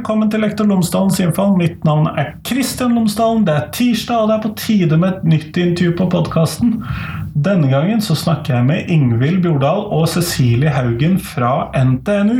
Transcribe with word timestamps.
velkommen 0.00 0.30
til 0.32 0.40
Lektor 0.40 0.64
Lomsdalens 0.64 1.18
innfall. 1.20 1.58
Mitt 1.60 1.82
navn 1.84 2.06
er 2.16 2.30
Kristian 2.48 2.94
Lomsdalen. 2.96 3.42
Det 3.44 3.52
er 3.52 3.66
tirsdag, 3.76 4.22
og 4.22 4.30
det 4.30 4.36
er 4.38 4.44
på 4.46 4.52
tide 4.56 4.96
med 4.96 5.10
et 5.10 5.26
nytt 5.28 5.58
intervju 5.60 5.90
på 5.98 6.06
podkasten. 6.14 6.70
Denne 7.34 7.68
gangen 7.68 8.00
så 8.00 8.16
snakker 8.16 8.54
jeg 8.56 8.66
med 8.70 8.88
Ingvild 8.94 9.42
Bjordal 9.44 9.84
og 9.92 10.06
Cecilie 10.08 10.72
Haugen 10.72 11.18
fra 11.20 11.68
NTNU. 11.76 12.38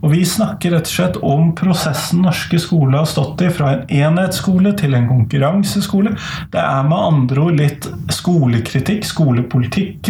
Og 0.00 0.14
vi 0.14 0.22
snakker 0.24 0.72
rett 0.72 0.88
og 0.88 0.94
slett 0.94 1.20
om 1.20 1.52
prosessen 1.58 2.24
norske 2.24 2.62
skoler 2.64 3.02
har 3.02 3.12
stått 3.12 3.44
i 3.44 3.52
fra 3.52 3.74
en 3.74 3.84
enhetsskole 3.92 4.72
til 4.80 4.96
en 4.96 5.10
konkurranseskole. 5.12 6.14
Det 6.54 6.64
er 6.64 6.88
med 6.88 7.10
andre 7.12 7.44
ord 7.44 7.60
litt 7.60 7.92
skolekritikk, 8.22 9.04
skolepolitikk 9.12 10.00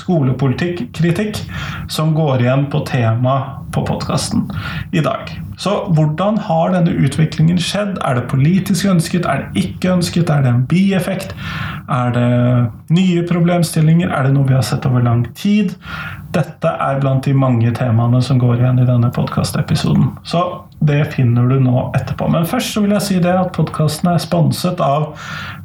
skolepolitikk-kritikk 0.00 1.42
som 1.92 2.14
går 2.16 2.44
igjen 2.44 2.66
på 2.72 2.82
temaet 2.88 3.66
på 3.74 3.82
podkasten 3.86 4.46
i 4.92 5.02
dag. 5.04 5.30
Så 5.58 5.72
hvordan 5.96 6.38
har 6.44 6.72
denne 6.72 6.92
utviklingen 6.92 7.58
skjedd? 7.60 7.96
Er 8.04 8.18
det 8.18 8.26
politisk 8.30 8.88
ønsket? 8.92 9.26
Er 9.28 9.46
det 9.46 9.64
ikke 9.64 9.94
ønsket? 9.96 10.30
Er 10.32 10.44
det 10.44 10.52
en 10.52 10.66
bieffekt? 10.68 11.32
Er 11.88 12.12
det 12.12 12.28
nye 12.92 13.24
problemstillinger? 13.28 14.12
Er 14.12 14.28
det 14.28 14.34
noe 14.36 14.48
vi 14.48 14.56
har 14.56 14.64
sett 14.66 14.86
over 14.88 15.04
lang 15.04 15.24
tid? 15.36 15.74
Dette 16.36 16.68
er 16.68 17.00
blant 17.00 17.24
de 17.24 17.32
mange 17.36 17.72
temaene 17.76 18.20
som 18.24 18.40
går 18.40 18.60
igjen 18.60 18.82
i 18.82 18.88
denne 18.88 19.10
podkastepisoden. 19.16 20.10
Så 20.28 20.44
det 20.84 21.00
finner 21.14 21.48
du 21.48 21.56
nå 21.62 21.86
etterpå. 21.96 22.28
Men 22.32 22.48
først 22.48 22.74
så 22.74 22.82
vil 22.84 22.92
jeg 22.96 23.06
si 23.06 23.20
det 23.24 23.32
at 23.32 23.54
podkasten 23.56 24.12
er 24.12 24.20
sponset 24.22 24.82
av 24.84 25.14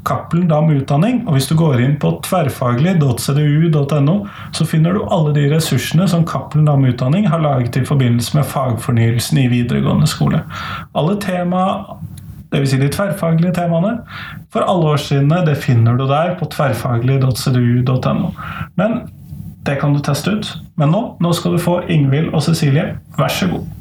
Cappelen 0.07 0.47
Dam 0.49 0.69
Utdanning. 0.73 1.21
Og 1.27 1.33
hvis 1.35 1.49
du 1.49 1.55
går 1.59 1.81
inn 1.83 1.97
på 2.01 2.13
tverrfaglig.cdu.no, 2.25 4.15
så 4.55 4.67
finner 4.67 4.97
du 4.97 5.03
alle 5.07 5.33
de 5.37 5.47
ressursene 5.53 6.07
som 6.09 6.25
Cappelen 6.27 6.65
Dam 6.69 6.85
Utdanning 6.87 7.27
har 7.29 7.43
laget 7.43 7.77
i 7.77 7.85
forbindelse 7.87 8.37
med 8.37 8.49
fagfornyelsen 8.49 9.37
i 9.43 9.49
videregående 9.51 10.09
skole. 10.09 10.43
Alle 10.97 11.17
tema 11.21 11.65
Dvs. 12.51 12.69
Si 12.69 12.77
de 12.81 12.89
tverrfaglige 12.91 13.53
temaene 13.55 13.93
for 14.51 14.67
alle 14.67 14.95
årsidene. 14.95 15.45
Det 15.47 15.55
finner 15.63 15.95
du 15.95 16.03
der 16.09 16.35
på 16.39 16.49
tverrfaglig.cdu.no. 16.51 18.31
Men 18.75 19.01
det 19.65 19.77
kan 19.79 19.93
du 19.93 20.01
teste 20.03 20.35
ut. 20.35 20.49
Men 20.75 20.91
nå, 20.91 21.03
nå 21.23 21.33
skal 21.37 21.55
du 21.55 21.61
få 21.61 21.81
Ingvild 21.87 22.33
og 22.33 22.43
Cecilie. 22.43 22.97
Vær 23.17 23.31
så 23.31 23.47
god. 23.53 23.80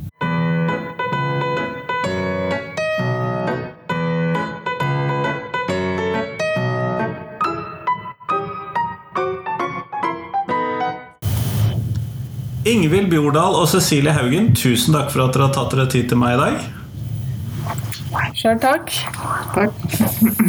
Ingvild 12.71 13.09
Bjordal 13.11 13.57
og 13.59 13.67
Cecilie 13.71 14.13
Haugen, 14.15 14.53
tusen 14.55 14.95
takk 14.95 15.09
for 15.11 15.25
at 15.25 15.35
dere 15.35 15.49
har 15.49 15.57
tatt 15.57 15.73
dere 15.75 15.89
tid 15.91 16.11
til 16.11 16.21
meg 16.21 16.37
i 16.37 16.39
dag. 16.39 16.69
Sjøl 18.39 18.59
takk. 18.63 18.93
takk. 19.55 19.81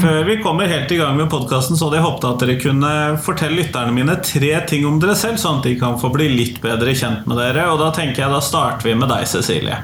Før 0.02 0.20
vi 0.28 0.36
kommer 0.42 0.70
helt 0.70 0.92
i 0.94 1.00
gang 1.00 1.18
med 1.18 1.30
podkasten, 1.32 1.78
så 1.78 1.88
hadde 1.88 2.00
jeg 2.00 2.06
håpet 2.06 2.28
at 2.30 2.44
dere 2.44 2.58
kunne 2.62 2.92
fortelle 3.26 3.58
lytterne 3.60 3.96
mine 3.96 4.16
tre 4.26 4.52
ting 4.70 4.86
om 4.90 5.00
dere 5.02 5.16
selv, 5.18 5.42
sånn 5.42 5.60
at 5.60 5.68
de 5.70 5.76
kan 5.82 5.98
få 6.02 6.12
bli 6.14 6.30
litt 6.32 6.62
bedre 6.64 6.94
kjent 6.98 7.26
med 7.30 7.42
dere. 7.42 7.68
Og 7.74 7.82
da 7.82 7.90
tenker 7.96 8.24
jeg 8.24 8.34
da 8.34 8.42
starter 8.46 8.92
vi 8.92 8.96
med 9.02 9.10
deg, 9.12 9.26
Cecilie. 9.30 9.82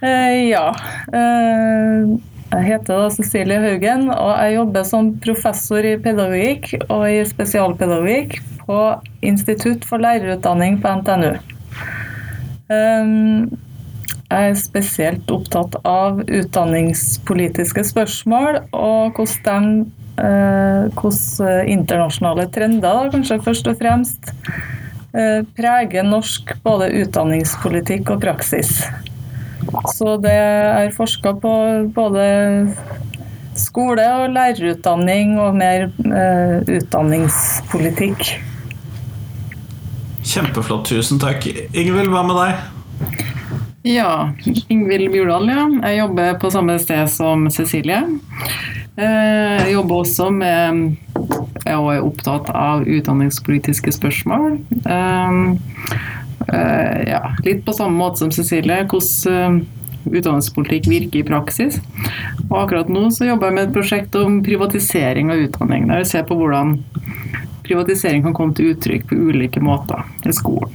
Uh, 0.00 0.40
ja. 0.48 0.66
Uh, 1.12 2.16
jeg 2.48 2.64
heter 2.64 3.02
da 3.02 3.08
Cecilie 3.12 3.60
Haugen, 3.60 4.08
og 4.08 4.30
jeg 4.32 4.54
jobber 4.56 4.84
som 4.88 5.12
professor 5.20 5.84
i 5.84 5.98
pedagogikk 6.00 6.70
og 6.88 7.04
i 7.10 7.20
spesialpedagogikk 7.28 8.38
på 8.64 8.78
Institutt 9.28 9.84
for 9.88 10.00
lærerutdanning 10.00 10.78
på 10.80 10.92
NTNU. 11.00 11.34
Um, 12.68 13.48
jeg 14.28 14.50
er 14.52 14.58
spesielt 14.60 15.30
opptatt 15.32 15.76
av 15.88 16.18
utdanningspolitiske 16.24 17.84
spørsmål 17.88 18.58
og 18.76 19.16
hvordan, 19.16 19.68
de, 20.18 20.24
eh, 20.24 20.90
hvordan 20.92 21.70
internasjonale 21.72 22.44
trender, 22.52 23.08
kanskje 23.14 23.40
først 23.46 23.70
og 23.72 23.78
fremst, 23.80 24.32
eh, 25.16 25.40
preger 25.56 26.04
norsk 26.04 26.52
både 26.62 26.90
utdanningspolitikk 27.00 28.12
og 28.12 28.20
praksis. 28.20 28.82
Så 29.94 30.16
det 30.22 30.34
er 30.34 30.94
forska 30.96 31.34
på 31.42 31.52
både 31.94 32.24
skole 33.58 34.04
og 34.22 34.32
lærerutdanning 34.34 35.36
og 35.42 35.56
mer 35.58 35.88
eh, 35.88 36.56
utdanningspolitikk. 36.78 38.30
Kjempeflott, 40.28 40.90
tusen 40.90 41.20
takk. 41.22 41.46
Ingvild, 41.72 42.10
hva 42.12 42.24
med 42.28 42.38
deg? 42.38 42.66
Ja, 43.88 44.32
Ingvild 44.68 45.12
Bjordal, 45.14 45.48
ja. 45.48 45.64
Jeg 45.88 46.02
jobber 46.02 46.34
på 46.42 46.50
samme 46.52 46.76
sted 46.82 47.08
som 47.12 47.46
Cecilie. 47.54 48.02
Eh, 48.98 49.54
jeg 49.62 49.72
jobber 49.76 50.02
også 50.02 50.30
med 50.34 50.96
Jeg 51.68 51.74
er 51.74 52.02
opptatt 52.02 52.48
av 52.56 52.86
utdanningspolitiske 52.88 53.92
spørsmål. 53.92 54.58
Eh, 56.52 56.60
eh, 56.60 57.08
ja, 57.08 57.22
litt 57.44 57.64
på 57.64 57.72
samme 57.76 57.98
måte 57.98 58.24
som 58.24 58.32
Cecilie. 58.32 58.84
Hvordan 58.88 59.66
utdanningspolitikk 60.08 60.88
virker 60.88 61.20
i 61.20 61.26
praksis. 61.26 61.80
Og 62.48 62.56
akkurat 62.62 62.90
nå 62.92 63.08
så 63.12 63.28
jobber 63.28 63.50
jeg 63.50 63.56
med 63.58 63.68
et 63.68 63.74
prosjekt 63.74 64.16
om 64.18 64.40
privatisering 64.46 65.32
av 65.34 65.42
utdanning. 65.42 65.88
Der 65.90 66.04
vi 66.04 66.08
ser 66.08 66.26
på 66.28 66.38
hvordan 66.38 66.78
privatisering 67.66 68.24
kan 68.24 68.36
komme 68.36 68.56
til 68.56 68.72
uttrykk 68.72 69.08
på 69.10 69.18
ulike 69.28 69.60
måter 69.64 70.06
i 70.24 70.32
skolen. 70.32 70.72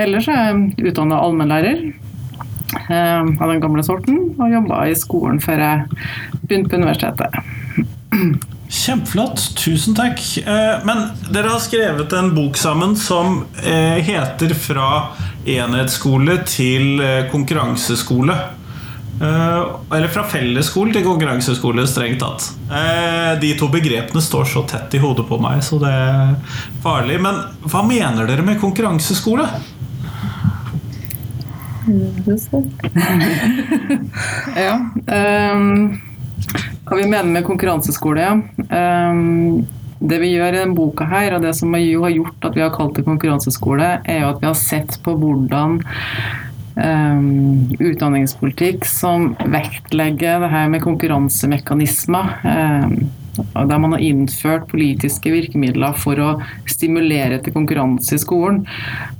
Ellers 0.00 0.28
er 0.32 0.38
jeg 0.46 0.92
utdanna 0.92 1.18
allmennlærer 1.20 1.82
eh, 1.90 3.20
av 3.20 3.50
den 3.50 3.60
gamle 3.60 3.84
sorten, 3.84 4.30
og 4.38 4.54
jobba 4.54 4.86
i 4.88 4.96
skolen 4.96 5.42
før 5.44 5.64
jeg 5.66 6.00
begynte 6.46 6.72
på 6.72 6.80
universitetet. 6.80 7.30
Kjempeflott. 8.70 9.42
Tusen 9.58 9.96
takk. 9.98 10.20
Eh, 10.38 10.84
men 10.86 11.02
dere 11.30 11.50
har 11.50 11.62
skrevet 11.62 12.12
en 12.14 12.30
bok 12.36 12.58
sammen 12.58 12.94
som 12.96 13.42
eh, 13.64 13.98
heter 14.06 14.54
'Fra 14.54 14.90
enhetsskole 15.46 16.38
til 16.46 17.02
konkurranseskole'. 17.32 18.38
Eller 19.20 20.08
fra 20.08 20.22
fellesskole 20.24 20.94
til 20.94 21.02
konkurranseskole, 21.04 21.82
strengt 21.88 22.22
tatt. 22.22 22.46
De 23.40 23.50
to 23.58 23.68
begrepene 23.68 24.22
står 24.24 24.46
så 24.48 24.62
tett 24.68 24.94
i 24.96 25.00
hodet 25.02 25.26
på 25.28 25.36
meg, 25.40 25.60
så 25.64 25.76
det 25.82 25.90
er 25.92 26.30
farlig. 26.80 27.18
Men 27.20 27.42
hva 27.68 27.82
mener 27.84 28.28
dere 28.30 28.46
med 28.46 28.60
konkurranseskole? 28.62 29.44
ja. 34.56 34.74
Um, 35.06 36.00
hva 36.90 36.98
vi 36.98 37.06
mener 37.06 37.30
med 37.30 37.46
konkurranseskole, 37.46 38.24
ja. 38.24 38.34
Um, 38.68 39.62
det 40.00 40.16
vi 40.22 40.32
gjør 40.32 40.54
i 40.54 40.60
denne 40.62 40.74
boka 40.74 41.06
her, 41.06 41.36
og 41.36 41.44
det 41.44 41.52
som 41.58 41.74
har 41.76 42.10
gjort 42.10 42.46
at 42.48 42.56
vi 42.56 42.64
har 42.64 42.72
kalt 42.74 42.96
det 42.96 43.06
konkurranseskole, 43.06 43.90
er 44.08 44.22
jo 44.24 44.30
at 44.32 44.40
vi 44.42 44.48
har 44.48 44.56
sett 44.58 44.96
på 45.04 45.14
hvordan 45.20 45.78
um, 46.74 47.68
utdanningspolitikk 47.78 48.88
som 48.88 49.34
vektlegger 49.52 50.40
det 50.42 50.52
her 50.54 50.70
med 50.72 50.82
konkurransemekanismer 50.86 52.32
um, 52.48 52.96
der 53.54 53.78
man 53.78 53.94
har 53.94 54.02
innført 54.04 54.66
politiske 54.68 55.30
virkemidler 55.32 55.94
for 55.96 56.18
å 56.20 56.30
stimulere 56.68 57.38
til 57.44 57.54
konkurranse 57.56 58.18
i 58.18 58.24
skolen, 58.24 58.64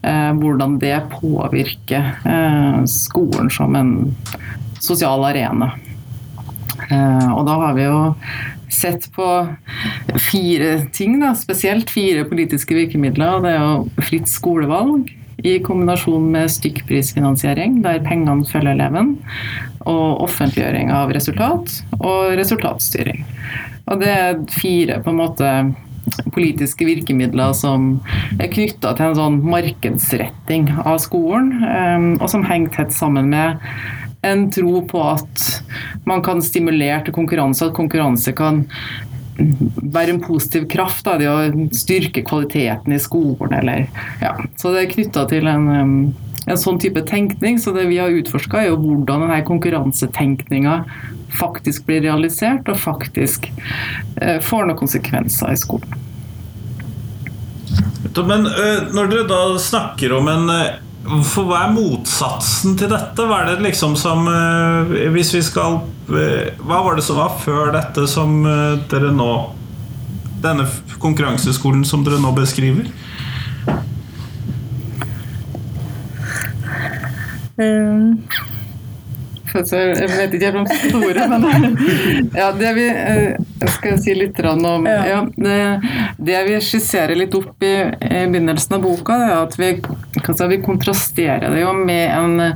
Uh, 0.01 0.33
hvordan 0.41 0.79
det 0.81 0.97
påvirker 1.13 2.07
uh, 2.25 2.81
skolen 2.89 3.51
som 3.53 3.75
en 3.77 3.91
sosial 4.81 5.27
arena. 5.29 5.75
Eh, 6.91 7.29
og 7.35 7.45
da 7.49 7.57
har 7.65 7.77
vi 7.79 7.87
jo 7.87 8.01
sett 8.71 9.09
på 9.15 9.27
fire 10.31 10.87
ting, 10.95 11.19
da, 11.23 11.33
spesielt 11.39 11.91
fire 11.91 12.27
politiske 12.29 12.77
virkemidler. 12.77 13.43
Det 13.45 13.55
er 13.55 13.65
jo 13.65 14.05
fritt 14.07 14.31
skolevalg 14.31 15.11
i 15.47 15.57
kombinasjon 15.65 16.27
med 16.35 16.51
stykkprisfinansiering, 16.53 17.81
der 17.85 18.03
pengene 18.05 18.47
følger 18.47 18.75
eleven, 18.75 19.15
og 19.89 20.27
offentliggjøring 20.27 20.93
av 20.93 21.13
resultat 21.17 21.79
og 21.99 22.35
resultatstyring. 22.39 23.25
Og 23.91 24.03
det 24.03 24.11
er 24.13 24.43
fire 24.53 25.01
på 25.03 25.13
en 25.13 25.23
måte 25.23 25.55
politiske 26.35 26.85
virkemidler 26.85 27.55
som 27.57 27.93
er 28.41 28.51
knytta 28.53 28.93
til 28.97 29.11
en 29.11 29.19
sånn 29.19 29.39
markedsretting 29.47 30.69
av 30.83 30.99
skolen, 31.03 31.53
ehm, 31.65 32.11
og 32.21 32.29
som 32.33 32.45
henger 32.47 32.75
tett 32.77 32.95
sammen 32.97 33.31
med 33.33 33.61
en 34.23 34.51
tro 34.51 34.83
på 34.87 35.03
at 35.03 35.63
man 36.05 36.23
kan 36.23 36.43
stimulere 36.43 37.01
til 37.05 37.17
konkurranse, 37.17 37.69
at 37.71 37.77
konkurranse 37.77 38.35
kan 38.37 38.65
være 39.41 40.17
en 40.17 40.23
positiv 40.23 40.67
kraft. 40.69 41.05
Da, 41.07 41.17
det 41.21 41.31
å 41.31 41.69
styrke 41.77 42.25
kvaliteten 42.27 42.93
i 42.93 43.01
skolen, 43.01 43.55
eller 43.63 43.87
ja. 44.21 44.35
Så 44.61 44.75
det 44.75 44.83
er 44.83 44.93
knytta 44.93 45.25
til 45.31 45.49
en, 45.49 45.71
en, 46.45 46.61
sånn 46.61 46.81
type 46.83 47.03
tenkning. 47.09 47.61
Så 47.63 47.73
det 47.77 47.89
vi 47.89 48.01
har 48.03 48.13
utforska, 48.13 48.61
er 48.61 48.73
jo 48.73 48.81
hvordan 48.83 49.25
denne 49.27 49.41
konkurransetenkninga 49.49 50.83
faktisk 51.41 51.87
blir 51.87 52.03
realisert 52.03 52.69
og 52.69 52.81
faktisk 52.83 53.47
eh, 54.21 54.41
får 54.43 54.67
noen 54.67 54.81
konsekvenser 54.81 55.55
i 55.55 55.59
skolen. 55.61 55.99
Men 58.11 58.49
når 58.91 59.11
dere 59.13 59.27
da 59.31 59.43
snakker 59.63 60.13
om 60.17 60.27
en 60.29 60.49
for 61.27 61.49
hva 61.49 61.65
er 61.65 61.73
motsatsen 61.75 62.77
til 62.79 62.91
dette? 62.93 63.25
Hva 63.27 63.43
er 63.43 63.51
det 63.51 63.65
liksom 63.65 63.97
som 63.99 64.29
eh, 64.31 65.11
Hvis 65.15 65.33
vi 65.35 65.43
skal 65.45 65.81
eh, 66.15 66.53
Hva 66.61 66.83
var 66.87 66.99
det 66.99 67.05
som 67.07 67.19
var 67.21 67.39
før 67.43 67.73
dette 67.75 68.07
som 68.11 68.41
eh, 68.47 68.77
dere 68.91 69.13
nå 69.15 69.31
Denne 70.45 70.69
konkurranseskolen 71.03 71.85
som 71.89 72.05
dere 72.07 72.21
nå 72.23 72.33
beskriver? 72.37 72.89
Um, 77.61 78.23
Jeg 80.01 80.09
vet 80.11 80.35
ikke 80.37 80.53
om 80.61 80.67
store, 80.69 81.27
men 81.31 81.77
ja, 82.37 82.51
det 82.57 82.73
vi 82.77 82.87
skal 83.77 83.99
si 84.03 84.15
litt 84.17 84.41
om 84.47 84.87
ja, 84.87 85.21
det, 85.37 85.59
det, 86.19 86.43
vi 86.49 86.59
skisserer 86.65 87.19
litt 87.19 87.35
opp 87.39 87.63
i, 87.67 87.75
i 87.91 88.25
begynnelsen 88.31 88.79
av 88.79 88.85
boka, 88.85 89.19
er 89.27 89.37
at 89.41 89.57
vi, 89.61 89.73
altså, 90.23 90.49
vi 90.51 90.61
kontrasterer 90.65 91.49
det 91.51 91.65
jo 91.65 91.75
med 91.77 92.07
en 92.11 92.53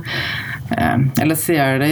Eller 1.21 1.37
ser 1.37 1.79
det, 1.79 1.91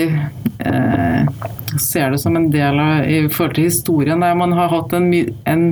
ser 1.80 2.12
det 2.12 2.20
som 2.20 2.36
en 2.36 2.50
del 2.52 2.80
av 2.80 3.06
i 3.06 3.20
forhold 3.30 3.56
til 3.60 3.70
historien, 3.70 4.24
der 4.24 4.36
man 4.36 4.56
har 4.58 4.72
hatt 4.74 4.96
en, 4.98 5.12
en 5.46 5.68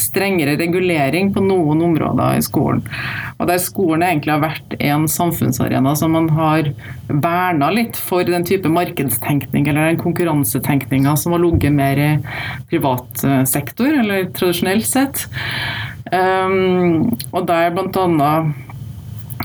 strengere 0.00 0.56
regulering 0.58 1.30
på 1.34 1.42
noen 1.44 1.82
områder 1.86 2.38
i 2.38 2.44
skolen. 2.44 2.82
Og 3.38 3.48
der 3.50 3.62
skolen 3.62 4.04
egentlig 4.06 4.34
har 4.34 4.42
vært 4.42 4.76
en 4.80 5.06
samfunnsarena 5.10 5.94
som 5.98 6.14
man 6.16 6.28
har 6.34 6.70
verna 7.08 7.70
litt 7.74 7.98
for 8.00 8.26
den 8.26 8.46
type 8.46 8.70
markedstenkning 8.70 9.68
eller 9.68 9.90
den 9.90 10.02
konkurransetenkninga 10.02 11.16
som 11.20 11.36
har 11.36 11.44
ligget 11.44 11.74
mer 11.74 12.00
i 12.00 12.10
privat 12.70 13.24
eh, 13.24 13.42
sektor, 13.48 13.90
eller 14.02 14.30
tradisjonelt 14.34 14.88
sett. 14.88 15.26
Um, 16.12 17.10
og 17.32 17.46
der 17.48 17.72
blant 17.74 17.96
annet 17.96 18.54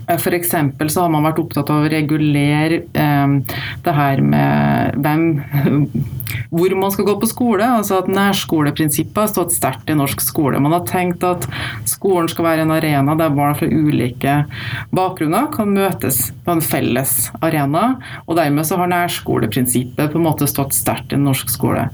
F.eks. 0.10 0.54
så 0.90 1.04
har 1.04 1.12
man 1.13 1.25
vært 1.25 1.40
opptatt 1.42 1.69
av 1.69 1.86
å 1.86 1.90
regulere 1.92 2.81
um, 2.98 3.40
det 3.86 3.94
her 3.94 4.22
med 4.25 4.98
hvem 5.04 5.25
hvor 6.50 6.76
man 6.80 6.92
skal 6.94 7.08
gå 7.08 7.16
på 7.22 7.30
skole. 7.30 7.66
altså 7.66 8.00
at 8.00 8.10
Nærskoleprinsippet 8.12 9.18
har 9.18 9.31
stått 9.31 9.56
sterkt 9.56 9.90
i 9.90 9.98
norsk 9.98 10.22
skole. 10.24 10.60
Man 10.60 10.76
har 10.76 10.86
tenkt 10.90 11.24
at 11.28 11.48
skolen 11.90 12.30
skal 12.31 12.46
være 12.46 12.66
en 12.66 12.74
arena 12.76 13.16
der 13.20 13.34
barn 13.36 13.58
fra 13.60 13.70
ulike 13.70 14.36
bakgrunner 14.96 15.50
kan 15.54 15.74
møtes 15.76 16.30
på 16.46 16.56
en 16.56 16.64
felles 16.64 17.30
arena. 17.46 18.00
og 18.26 18.38
Dermed 18.40 18.68
så 18.68 18.80
har 18.80 18.92
nærskoleprinsippet 18.92 20.12
på 20.12 20.20
en 20.20 20.26
måte 20.26 20.48
stått 20.50 20.76
sterkt 20.78 21.14
i 21.14 21.20
norsk 21.20 21.50
skole. 21.52 21.88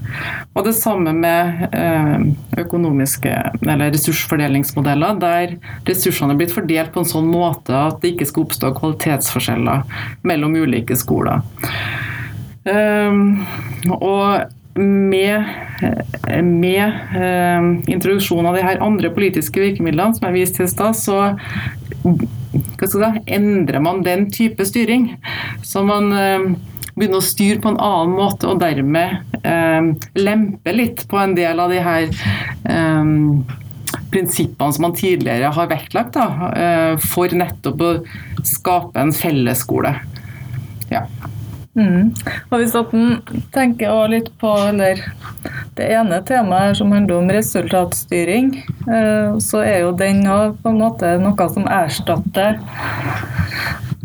Og 0.54 0.64
Det 0.66 0.74
samme 0.74 1.12
med 1.14 1.68
eh, 1.72 2.26
økonomiske 2.58 3.32
eller 3.62 3.92
ressursfordelingsmodeller, 3.94 5.20
der 5.20 5.56
ressursene 5.86 6.34
er 6.34 6.40
blitt 6.40 6.54
fordelt 6.54 6.92
på 6.94 7.02
en 7.02 7.08
sånn 7.08 7.30
måte 7.30 7.76
at 7.76 8.00
det 8.02 8.14
ikke 8.14 8.28
skal 8.30 8.46
oppstå 8.46 8.72
kvalitetsforskjeller 8.80 9.86
mellom 10.26 10.56
ulike 10.58 10.96
skoler. 10.98 11.44
Um, 12.66 13.46
og 13.94 14.50
med, 14.76 15.44
med 16.42 16.96
uh, 17.14 17.68
introduksjonen 17.86 18.48
av 18.50 18.56
de 18.58 18.64
her 18.66 18.80
andre 18.82 19.12
politiske 19.14 19.62
virkemidlene 19.62 20.16
som 20.16 20.26
jeg 20.26 20.34
viste 20.34 20.58
til 20.58 20.66
i 20.66 20.72
stad, 20.72 20.98
så 20.98 21.20
si, 22.82 23.12
endrer 23.38 23.78
man 23.84 24.02
den 24.06 24.26
type 24.34 24.66
styring. 24.66 25.12
Så 25.62 25.84
man 25.86 26.10
uh, 26.10 26.48
begynner 26.96 27.22
å 27.22 27.28
styre 27.28 27.62
på 27.62 27.70
en 27.70 27.78
annen 27.78 28.16
måte, 28.16 28.50
og 28.50 28.58
dermed 28.62 29.42
eh, 29.44 29.88
lempe 30.16 30.72
litt 30.72 31.02
på 31.10 31.18
en 31.20 31.34
del 31.36 31.60
av 31.60 31.68
de 31.68 31.82
her 31.84 32.06
prinsippene 34.14 34.72
som 34.72 34.86
man 34.86 34.94
tidligere 34.96 35.50
har 35.52 35.68
vektlagt 35.68 36.16
da, 36.16 36.96
for 37.04 37.36
nettopp 37.36 37.84
å 37.84 37.90
skape 38.48 39.04
en 39.04 39.12
fellesskole. 39.12 39.92
Mm. 41.76 42.14
Og 42.50 42.60
Hvis 42.60 42.74
en 42.78 43.18
tenker 43.52 44.08
litt 44.08 44.30
på 44.40 44.50
eller, 44.70 45.02
det 45.76 45.90
ene 45.92 46.22
temaet 46.24 46.78
som 46.78 46.92
handler 46.94 47.20
om 47.20 47.32
resultatstyring, 47.32 48.52
eh, 48.88 49.36
så 49.44 49.60
er 49.60 49.82
jo 49.84 49.92
den 49.96 50.24
på 50.24 50.72
en 50.72 50.80
måte 50.80 51.16
noe 51.20 51.48
som 51.52 51.68
erstatter 51.68 52.56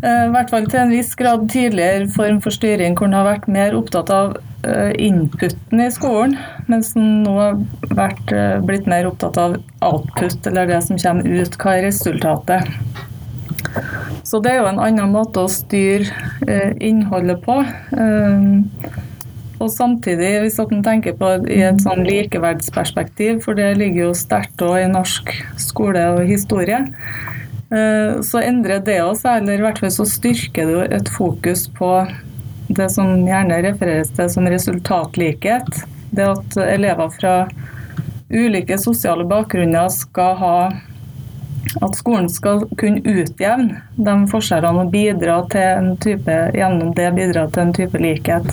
eh, 0.04 0.24
i 0.26 0.32
hvert 0.34 0.52
fall 0.52 0.68
til 0.68 0.82
en 0.82 0.92
viss 0.92 1.14
grad 1.16 1.48
tidligere 1.52 2.10
form 2.12 2.42
for 2.44 2.52
styring 2.52 2.98
hvor 2.98 3.08
en 3.08 3.16
har 3.16 3.30
vært 3.30 3.48
mer 3.48 3.78
opptatt 3.78 4.12
av 4.12 4.36
eh, 4.68 4.92
inputen 5.00 5.80
i 5.80 5.88
skolen, 5.94 6.36
mens 6.68 6.92
en 6.98 7.22
nå 7.24 7.38
har 7.38 7.56
vært, 7.96 8.36
blitt 8.68 8.90
mer 8.90 9.08
opptatt 9.08 9.40
av 9.40 9.56
output, 9.80 10.44
eller 10.52 10.68
det 10.68 10.84
som 10.84 11.00
kommer 11.00 11.40
ut. 11.40 11.56
Hva 11.56 11.78
er 11.78 11.88
resultatet? 11.88 13.08
Så 14.26 14.40
det 14.42 14.52
er 14.52 14.60
jo 14.62 14.68
en 14.70 14.82
annen 14.82 15.12
måte 15.12 15.44
å 15.44 15.50
styre 15.50 16.08
eh, 16.46 16.74
innholdet 16.84 17.42
på. 17.44 17.58
Eh, 17.64 19.00
og 19.62 19.70
samtidig, 19.70 20.30
hvis 20.42 20.58
man 20.58 20.82
tenker 20.82 21.14
på 21.18 21.28
i 21.46 21.60
et 21.62 21.82
sånn 21.84 22.02
likeverdsperspektiv, 22.06 23.42
for 23.44 23.58
det 23.58 23.76
ligger 23.78 24.08
jo 24.08 24.16
sterkt 24.18 24.62
i 24.62 24.88
norsk 24.90 25.30
skole 25.60 26.02
og 26.16 26.24
historie, 26.26 26.80
eh, 27.70 28.18
så 28.26 28.42
endrer 28.42 28.82
det 28.82 28.98
oss, 29.04 29.24
eller 29.28 29.60
i 29.60 29.64
hvert 29.66 29.82
fall 29.82 29.94
så 29.94 30.08
styrker 30.08 30.66
det 30.66 30.76
jo 30.78 30.86
et 30.98 31.12
fokus 31.14 31.68
på 31.78 31.92
det 32.72 32.88
som 32.94 33.26
gjerne 33.26 33.60
refereres 33.66 34.10
til 34.16 34.30
som 34.32 34.48
resultatlikhet. 34.48 35.84
Det 36.12 36.26
at 36.26 36.58
elever 36.66 37.12
fra 37.14 37.36
ulike 38.32 38.78
sosiale 38.80 39.24
bakgrunner 39.28 39.92
skal 39.92 40.36
ha 40.40 40.56
at 41.80 41.96
skolen 41.96 42.28
skal 42.30 42.64
kunne 42.80 43.02
utjevne 43.04 43.80
de 43.96 44.14
forskjellene 44.30 44.84
og 44.84 44.92
bidra 44.92 45.38
til 45.52 45.66
en 45.66 45.92
type, 46.02 46.38
gjennom 46.56 46.92
det 46.96 47.10
bidra 47.16 47.46
til 47.52 47.66
en 47.66 47.74
type 47.76 48.02
likhet. 48.02 48.50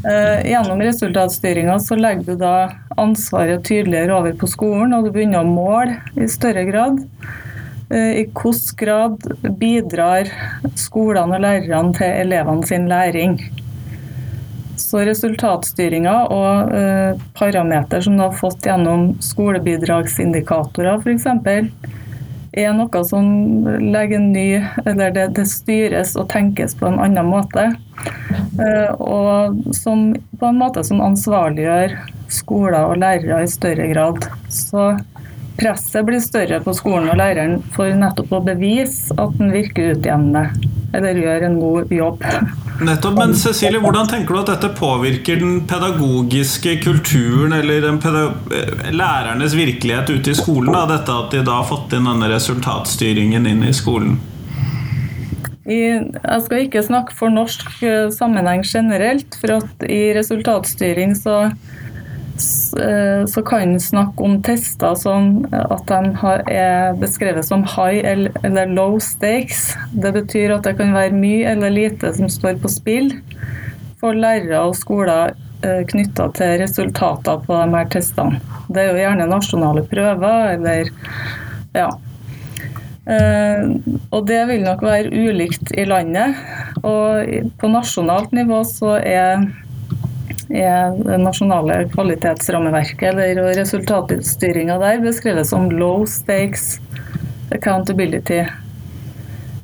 Eh, 0.00 0.48
gjennom 0.50 0.80
resultatstyringa 0.80 1.78
så 1.80 1.98
legger 1.98 2.32
du 2.32 2.40
da 2.40 2.54
ansvaret 3.00 3.64
tydeligere 3.64 4.16
over 4.16 4.36
på 4.36 4.48
skolen, 4.48 4.94
og 4.96 5.06
du 5.06 5.12
begynner 5.14 5.44
å 5.44 5.48
måle 5.48 5.98
i 6.16 6.28
større 6.30 6.64
grad. 6.68 7.02
Eh, 7.90 8.22
I 8.22 8.24
hvilken 8.26 8.76
grad 8.80 9.26
bidrar 9.60 10.30
skolene 10.78 11.36
og 11.36 11.44
lærerne 11.44 11.96
til 11.98 12.20
elevene 12.24 12.66
sin 12.66 12.88
læring. 12.88 13.38
Så 14.90 15.04
resultatstyringa 15.06 16.14
og 16.34 16.74
eh, 16.74 17.20
parameter 17.38 18.02
som 18.02 18.16
du 18.18 18.24
har 18.24 18.34
fått 18.34 18.66
gjennom 18.66 19.12
skolebidragsindikatorer 19.22 20.98
f.eks 20.98 21.28
er 22.52 22.72
noe 22.74 23.02
som 23.06 23.26
legger 23.78 24.18
en 24.18 24.32
ny 24.34 24.48
Eller 24.84 25.12
det, 25.14 25.26
det, 25.38 25.46
styres 25.46 26.16
og 26.18 26.30
tenkes 26.32 26.74
på 26.78 26.88
en 26.88 26.98
annen 27.02 27.28
måte. 27.30 27.68
Eh, 28.58 28.90
og 28.98 29.60
som, 29.76 30.10
på 30.38 30.50
en 30.50 30.58
måte 30.58 30.84
som 30.86 31.02
ansvarliggjør 31.04 31.94
skoler 32.30 32.82
og 32.86 33.00
lærere 33.02 33.44
i 33.44 33.50
større 33.50 33.86
grad. 33.92 34.26
Så 34.50 34.92
presset 35.60 36.06
blir 36.08 36.22
større 36.24 36.60
på 36.64 36.74
skolen 36.74 37.10
og 37.12 37.18
læreren 37.20 37.58
for 37.74 37.92
nettopp 37.94 38.32
å 38.38 38.44
bevise 38.46 39.14
at 39.20 39.34
den 39.38 39.52
virker 39.54 39.94
utjevnende, 39.94 40.69
eller 40.96 41.20
gjør 41.22 41.46
en 41.46 41.60
god 41.60 41.92
jobb. 41.94 42.24
Nettopp, 42.80 43.18
men 43.18 43.34
Cecilie, 43.36 43.80
Hvordan 43.82 44.08
tenker 44.08 44.34
du 44.34 44.40
at 44.40 44.50
dette 44.54 44.70
påvirker 44.78 45.40
den 45.42 45.60
pedagogiske 45.68 46.78
kulturen 46.80 47.52
eller 47.52 47.84
eh, 47.84 48.88
lærernes 48.94 49.54
virkelighet 49.56 50.10
ute 50.10 50.32
i 50.32 50.38
skolen? 50.38 50.72
Da? 50.72 50.86
Dette 50.94 51.12
At 51.12 51.34
de 51.34 51.44
da 51.44 51.60
har 51.60 51.68
fått 51.68 51.92
inn 51.96 52.08
denne 52.08 52.30
resultatstyringen 52.32 53.46
inn 53.46 53.64
i 53.68 53.76
skolen? 53.76 54.18
jeg 55.70 56.42
skal 56.42 56.64
ikke 56.64 56.82
snakke 56.82 57.14
for 57.14 57.30
norsk 57.30 57.68
eh, 57.86 58.08
sammenheng 58.10 58.64
generelt, 58.66 59.36
for 59.38 59.60
at 59.60 59.84
i 59.86 60.10
resultatstyring 60.16 61.12
så 61.14 61.50
så 62.40 63.42
kan 63.46 63.62
en 63.62 63.80
snakke 63.82 64.24
om 64.24 64.38
tester 64.46 64.94
som 64.98 65.44
at 65.52 65.84
de 65.90 66.32
er 66.54 66.96
beskrevet 67.00 67.46
som 67.46 67.64
high 67.68 68.00
eller 68.04 68.72
low 68.74 68.98
stakes. 69.02 69.74
Det 69.92 70.12
betyr 70.16 70.56
at 70.56 70.66
det 70.68 70.76
kan 70.80 70.94
være 70.96 71.16
mye 71.16 71.52
eller 71.52 71.74
lite 71.74 72.12
som 72.16 72.30
står 72.32 72.60
på 72.62 72.72
spill 72.72 73.12
for 74.00 74.16
lærere 74.16 74.60
og 74.64 74.76
skoler 74.78 75.34
eh, 75.64 75.82
knytta 75.88 76.30
til 76.36 76.56
resultater 76.62 77.42
på 77.44 77.56
de 77.56 77.74
her 77.74 77.90
testene. 77.92 78.40
Det 78.70 78.84
er 78.84 78.92
jo 78.92 79.02
gjerne 79.02 79.28
nasjonale 79.30 79.84
prøver 79.90 80.54
eller 80.54 80.92
ja. 81.76 81.90
Eh, 83.10 83.64
og 84.12 84.26
det 84.28 84.40
vil 84.50 84.64
nok 84.64 84.84
være 84.86 85.12
ulikt 85.12 85.72
i 85.76 85.86
landet. 85.88 86.38
Og 86.82 87.50
på 87.60 87.72
nasjonalt 87.72 88.32
nivå 88.36 88.62
så 88.68 88.96
er 89.00 89.44
er 90.50 90.96
det 90.98 91.18
nasjonale 91.22 91.84
kvalitetsrammeverket 91.92 93.14
eller 93.14 93.54
resultatstyringa 93.58 94.78
der 94.82 95.04
beskrevet 95.04 95.46
som 95.46 95.70
low 95.70 96.02
stakes 96.10 96.80
accountability. 97.54 98.42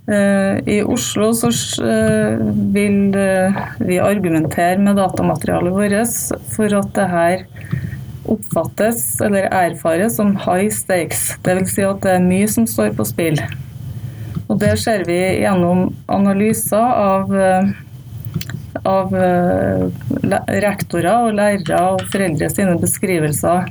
Eh, 0.06 0.68
I 0.74 0.82
Oslo 0.86 1.32
så 1.34 1.50
eh, 1.82 2.38
vil 2.74 3.14
eh, 3.18 3.56
vi 3.78 3.98
argumentere 3.98 4.78
med 4.78 4.96
datamaterialet 5.00 5.74
vårt 5.74 6.44
for 6.54 6.76
at 6.78 6.92
det 6.94 7.06
her 7.10 7.42
oppfattes 8.30 9.20
eller 9.22 9.48
erfares 9.50 10.18
som 10.18 10.36
high 10.46 10.70
stakes. 10.70 11.32
Dvs. 11.42 11.74
Si 11.74 11.86
at 11.86 12.02
det 12.06 12.14
er 12.14 12.26
mye 12.26 12.46
som 12.50 12.66
står 12.70 12.94
på 12.98 13.06
spill. 13.06 13.40
Og 14.46 14.60
det 14.62 14.76
ser 14.78 15.02
vi 15.08 15.18
gjennom 15.42 15.88
analyser 16.06 16.78
av, 16.78 17.34
av 18.86 19.12
rektorer 20.62 21.28
og 21.28 21.34
lærere 21.36 21.80
og 21.92 22.06
foreldre 22.12 22.48
sine 22.52 22.76
beskrivelser 22.80 23.66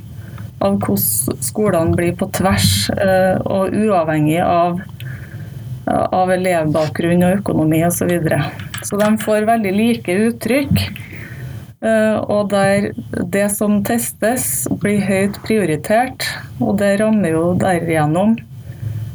av 0.64 0.78
hvordan 0.80 1.42
skolene 1.44 1.96
blir 1.96 2.14
på 2.16 2.28
tvers 2.36 2.88
og 3.44 3.74
uavhengig 3.76 4.38
av, 4.42 4.80
av 5.86 6.32
elevbakgrunn 6.36 7.26
og 7.26 7.42
økonomi 7.42 7.82
osv. 7.86 7.98
Så, 7.98 8.08
videre. 8.10 8.40
så 8.84 9.00
de 9.00 9.10
får 9.24 9.48
veldig 9.50 9.74
like 9.76 10.16
uttrykk. 10.30 10.86
Og 12.26 12.48
der 12.50 12.90
det 13.36 13.46
som 13.54 13.82
testes, 13.84 14.66
blir 14.80 15.04
høyt 15.04 15.36
prioritert. 15.44 16.24
Og 16.58 16.78
det 16.80 16.96
rammer 17.02 17.36
jo 17.36 17.50
derigjennom 17.60 18.38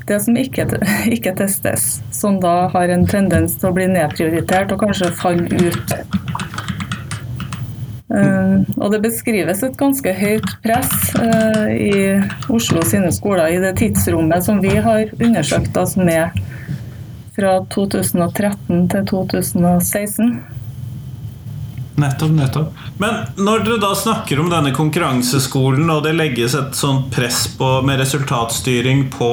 det 0.08 0.20
som 0.24 0.38
ikke, 0.38 0.68
ikke, 1.16 1.34
testes, 1.38 2.00
som 2.22 2.40
da 2.42 2.70
har 2.74 2.94
en 2.94 3.08
tendens 3.10 3.58
til 3.58 3.72
å 3.72 3.76
bli 3.76 3.88
nedprioritert 3.92 4.74
og 4.74 4.86
kanskje 4.86 5.12
falle 5.18 5.50
ut. 5.50 5.96
Uh, 8.12 8.60
og 8.76 8.92
det 8.92 9.00
beskrives 9.06 9.62
et 9.64 9.78
ganske 9.80 10.12
høyt 10.12 10.50
press 10.66 11.14
uh, 11.16 11.70
i 11.72 12.18
Oslo 12.52 12.84
sine 12.84 13.12
skoler 13.16 13.54
i 13.56 13.62
det 13.64 13.78
tidsrommet 13.80 14.44
som 14.44 14.60
vi 14.64 14.74
har 14.76 15.14
undersøkt, 15.16 15.80
som 15.88 16.10
er 16.12 16.34
fra 17.38 17.54
2013 17.72 18.90
til 18.92 19.06
2016. 19.14 20.34
Nettopp, 22.02 22.32
nettopp. 22.34 22.78
Men 22.98 23.18
når 23.38 23.66
dere 23.66 23.82
da 23.82 23.92
snakker 23.98 24.40
om 24.42 24.50
denne 24.50 24.72
konkurranseskolen, 24.74 25.90
og 25.94 26.06
det 26.06 26.16
legges 26.18 26.56
et 26.58 26.78
sånt 26.78 27.12
press 27.14 27.44
på, 27.58 27.70
med 27.86 28.02
resultatstyring 28.02 29.04
på, 29.14 29.32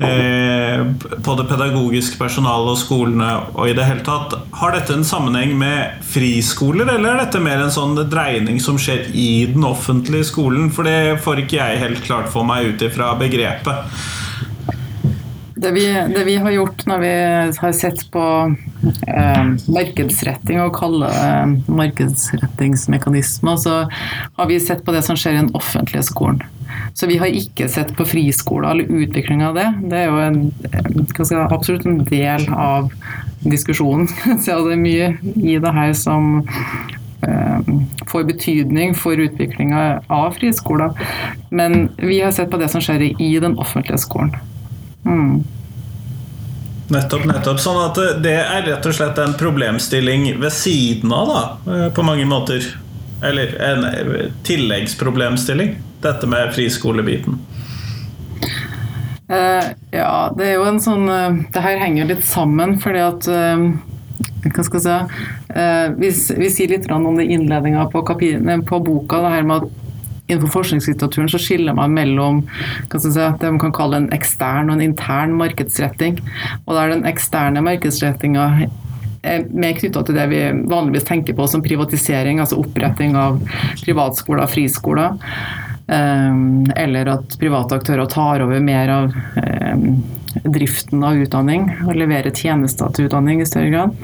eh, 0.00 0.84
på 1.24 1.36
det 1.38 1.46
pedagogiske 1.50 2.16
personalet 2.20 2.72
og 2.74 2.80
skolene 2.80 3.32
og 3.52 3.68
i 3.68 3.76
det 3.76 3.88
hele 3.88 4.04
tatt, 4.06 4.38
har 4.62 4.76
dette 4.76 4.96
en 4.96 5.06
sammenheng 5.06 5.52
med 5.60 6.00
friskoler, 6.06 6.88
eller 6.88 7.12
er 7.12 7.24
dette 7.26 7.42
mer 7.42 7.60
en 7.64 7.74
sånn 7.74 7.98
dreining 8.10 8.62
som 8.62 8.80
skjer 8.80 9.10
i 9.12 9.30
den 9.52 9.66
offentlige 9.68 10.30
skolen? 10.32 10.72
For 10.72 10.88
det 10.88 11.20
får 11.24 11.44
ikke 11.44 11.60
jeg 11.60 11.84
helt 11.84 12.02
klart 12.06 12.32
for 12.32 12.48
meg 12.48 12.72
ut 12.72 12.88
ifra 12.88 13.12
begrepet. 13.20 13.92
Det 15.60 15.70
vi, 15.76 15.84
det 16.14 16.24
vi, 16.24 16.38
har 16.40 16.54
gjort 16.54 16.86
når 16.88 17.00
vi 17.02 17.14
har 17.60 17.72
sett 17.76 18.06
på 18.12 18.22
eh, 19.06 19.44
markedsretting 19.70 20.60
og 20.62 20.74
kalle 20.78 21.10
det 21.10 21.74
markedsrettingsmekanismer, 21.80 23.60
så 23.60 23.76
har 24.36 24.50
vi 24.50 24.60
sett 24.62 24.84
på 24.86 24.94
det 24.94 25.04
som 25.06 25.18
skjer 25.18 25.36
i 25.36 25.42
den 25.42 25.54
offentlige 25.58 26.06
skolen. 26.08 26.42
Så 26.94 27.06
vi 27.10 27.18
har 27.18 27.26
ikke 27.26 27.68
sett 27.70 27.92
på 27.96 28.06
friskoler 28.06 28.70
eller 28.70 29.02
utvikling 29.02 29.42
av 29.46 29.56
det. 29.58 29.66
Det 29.90 30.02
er 30.02 30.10
jo 30.10 30.20
en, 30.22 30.40
si, 31.18 31.36
absolutt 31.36 31.86
en 31.88 32.02
del 32.06 32.46
av 32.54 32.90
diskusjonen. 33.46 34.08
Så 34.44 34.60
det 34.66 34.76
er 34.76 34.82
mye 34.82 35.12
i 35.40 35.56
det 35.62 35.74
her 35.76 35.94
som 35.98 36.42
eh, 37.26 37.70
får 38.10 38.28
betydning 38.30 38.94
for 38.98 39.20
utviklinga 39.20 40.02
av 40.06 40.36
friskoler. 40.38 40.94
Men 41.50 41.88
vi 41.98 42.20
har 42.20 42.34
sett 42.36 42.52
på 42.52 42.60
det 42.60 42.70
som 42.72 42.84
skjer 42.84 43.10
i 43.10 43.32
den 43.42 43.58
offentlige 43.58 44.02
skolen. 44.02 44.36
Mm. 45.04 45.40
Nettopp, 46.90 47.24
nettopp. 47.28 47.60
Sånn 47.62 47.78
at 47.84 47.98
det 48.24 48.34
er 48.40 48.64
rett 48.66 48.86
og 48.86 48.94
slett 48.96 49.18
en 49.22 49.36
problemstilling 49.38 50.26
ved 50.40 50.50
siden 50.54 51.12
av, 51.14 51.30
da, 51.30 51.74
eh, 51.74 51.86
på 51.94 52.02
mange 52.06 52.26
måter. 52.26 52.66
Eller 53.22 53.54
en 53.62 53.84
eh, 53.86 54.32
tilleggsproblemstilling, 54.46 55.76
dette 56.02 56.30
med 56.30 56.50
friskolebiten. 56.56 57.38
Uh, 59.30 59.62
ja, 59.94 60.32
det 60.34 60.48
er 60.48 60.56
jo 60.56 60.64
en 60.66 60.80
sånn 60.82 61.04
uh, 61.06 61.36
Det 61.54 61.60
her 61.62 61.76
henger 61.78 62.08
litt 62.08 62.24
sammen, 62.26 62.72
fordi 62.82 63.02
at 63.04 63.28
uh, 63.30 63.60
Hva 64.48 64.64
skal 64.66 64.80
jeg 64.80 64.82
si 64.82 64.96
vi, 66.00 66.10
vi, 66.40 66.48
sier 66.50 66.72
litt 66.72 66.88
om 66.90 67.06
det 67.14 67.28
innledninga 67.30 67.84
på, 67.92 68.02
på, 68.02 68.80
boka, 68.88 69.20
det 69.22 69.30
her 69.36 69.46
med 69.46 69.68
at 69.68 69.89
innenfor 70.30 70.52
forskningslitteraturen 70.54 71.30
så 71.32 71.40
skiller 71.42 71.76
man 71.76 71.94
mellom 71.96 72.44
si, 72.92 73.10
det 73.10 73.50
man 73.50 73.60
kan 73.62 73.74
kalle 73.76 74.00
en 74.00 74.12
ekstern 74.14 74.70
og 74.70 74.78
en 74.78 74.86
intern 74.90 75.34
markedsretting. 75.38 76.20
Og 76.66 76.74
da 76.74 76.84
er 76.84 76.94
den 76.94 77.08
eksterne 77.10 77.62
markedsrettinga 77.66 78.46
mer 79.20 79.74
knytta 79.76 80.02
til 80.06 80.16
det 80.16 80.28
vi 80.30 80.44
vanligvis 80.70 81.04
tenker 81.08 81.36
på 81.36 81.46
som 81.50 81.64
privatisering, 81.64 82.40
altså 82.40 82.60
oppretting 82.60 83.18
av 83.20 83.40
privatskoler 83.84 84.46
og 84.46 84.54
friskoler. 84.54 85.18
Ehm, 85.90 86.70
eller 86.76 87.08
at 87.16 87.36
private 87.38 87.80
aktører 87.80 88.06
tar 88.06 88.44
over 88.44 88.60
mer 88.62 88.90
av 88.94 89.14
ehm, 89.42 89.96
driften 90.44 91.02
av 91.02 91.18
utdanning 91.18 91.64
og 91.82 91.96
leverer 91.98 92.30
tjenester 92.30 92.92
til 92.94 93.08
utdanning 93.08 93.40
i 93.42 93.46
større 93.48 93.72
grad. 93.72 93.96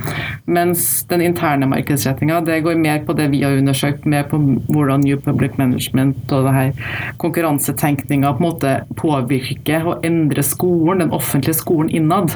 Mens 0.50 1.05
den 1.11 1.23
interne 1.28 1.69
markedsrettinga 1.71 2.40
det 2.49 2.59
går 2.66 2.81
mer 2.83 3.05
på 3.07 3.14
det 3.14 3.28
vi 3.31 3.45
har 3.45 3.55
undersøkt, 3.61 4.09
mer 4.11 4.26
på 4.26 4.40
hvordan 4.66 5.07
New 5.07 5.21
Public 5.23 5.55
Management 5.61 6.35
og 6.35 6.49
det 6.49 6.57
her 6.57 6.90
konkurransetenkninga 7.23 8.35
på 8.35 8.43
en 8.43 8.49
måte 8.49 8.75
påvirker 8.99 9.87
og 9.87 10.07
endrer 10.07 10.43
skolen, 10.47 11.05
den 11.05 11.14
offentlige 11.14 11.61
skolen 11.61 11.93
innad. 11.95 12.35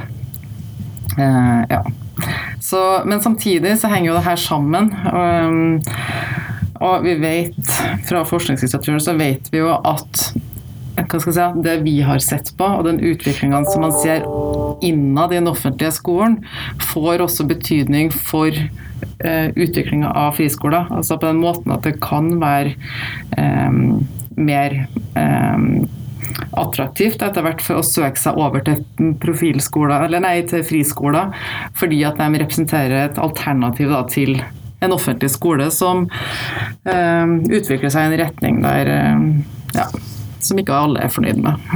Uh, 1.19 1.66
ja. 1.66 1.83
Så, 2.62 3.02
men 3.09 3.19
samtidig 3.25 3.75
så 3.80 3.90
henger 3.90 4.12
jo 4.12 4.16
det 4.21 4.26
her 4.28 4.38
sammen. 4.38 4.92
Um, 5.11 5.83
og 6.80 7.04
vi 7.04 7.16
vet 7.20 7.75
fra 8.08 8.25
forskningslitteraturen 8.28 9.02
så 9.04 9.16
vet 9.18 9.52
vi 9.52 9.62
jo 9.62 9.75
at 9.76 10.30
Si, 11.00 11.32
det 11.64 11.76
vi 11.80 12.00
har 12.04 12.18
sett 12.20 12.50
på, 12.58 12.66
og 12.66 12.84
den 12.84 12.99
utviklinga 13.00 13.62
som 13.70 13.87
man 13.87 13.94
ser 14.02 14.25
innad 14.84 15.32
i 15.32 15.38
den 15.38 15.49
offentlige 15.49 15.94
skolen, 15.96 16.40
får 16.92 17.22
også 17.25 17.46
betydning 17.49 18.10
for 18.12 18.52
eh, 18.52 19.49
utviklinga 19.54 20.10
av 20.12 20.37
friskoler. 20.37 20.90
Altså 20.92 21.16
på 21.16 21.30
den 21.30 21.40
måten 21.40 21.72
at 21.72 21.87
det 21.87 21.96
kan 22.04 22.34
være 22.42 22.75
eh, 23.38 23.80
mer 24.37 24.76
eh, 25.16 25.64
attraktivt 26.60 27.22
etter 27.25 27.44
hvert 27.46 27.64
for 27.64 27.80
å 27.80 27.87
søke 27.87 28.20
seg 28.20 28.38
over 28.40 28.64
til 28.66 29.14
profilskoler, 29.22 30.06
eller 30.06 30.25
nei, 30.26 30.40
til 30.50 30.66
friskoler, 30.66 31.32
fordi 31.78 32.04
at 32.08 32.20
de 32.20 32.42
representerer 32.44 33.06
et 33.06 33.20
alternativ 33.22 33.94
da, 33.94 34.04
til 34.10 34.40
en 34.80 34.96
offentlig 34.96 35.30
skole 35.32 35.70
som 35.75 36.06
eh, 36.84 37.34
utvikler 37.50 37.92
seg 37.92 38.06
i 38.06 38.10
en 38.10 38.20
retning 38.25 38.62
der 38.64 38.92
ja, 39.75 39.87
som 40.40 40.60
ikke 40.60 40.76
alle 40.76 41.04
er 41.04 41.12
fornøyd 41.12 41.42
med. 41.44 41.72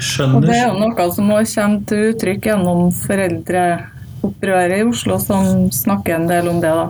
Skjønner. 0.00 0.38
Og 0.38 0.46
det 0.46 0.56
er 0.56 0.68
jo 0.70 0.78
noe 0.80 1.08
som 1.12 1.28
må 1.28 1.40
komme 1.44 1.82
til 1.88 2.12
uttrykk 2.12 2.48
gjennom 2.48 2.88
foreldreopprøret 3.02 4.78
i 4.78 4.86
Oslo, 4.88 5.18
som 5.20 5.68
snakker 5.74 6.16
en 6.16 6.30
del 6.30 6.48
om 6.50 6.62
det. 6.62 6.72
da. 6.72 6.88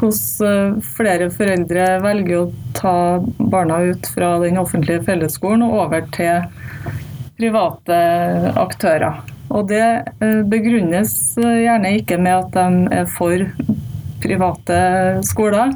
Hvordan 0.00 0.46
eh, 0.48 0.78
flere 0.96 1.28
foreldre 1.34 1.88
velger 2.04 2.44
å 2.44 2.52
ta 2.78 2.94
barna 3.38 3.82
ut 3.90 4.08
fra 4.14 4.36
den 4.44 4.60
offentlige 4.60 5.04
fellesskolen 5.08 5.66
og 5.66 5.76
over 5.84 6.06
til 6.14 6.46
private 7.40 7.98
aktører. 8.60 9.20
Og 9.50 9.66
det 9.72 9.84
eh, 10.22 10.40
begrunnes 10.46 11.12
gjerne 11.40 11.96
ikke 11.98 12.20
med 12.22 12.36
at 12.44 12.56
de 12.56 13.00
er 13.00 13.10
for 13.18 13.48
private 14.22 14.78
skoler, 15.26 15.74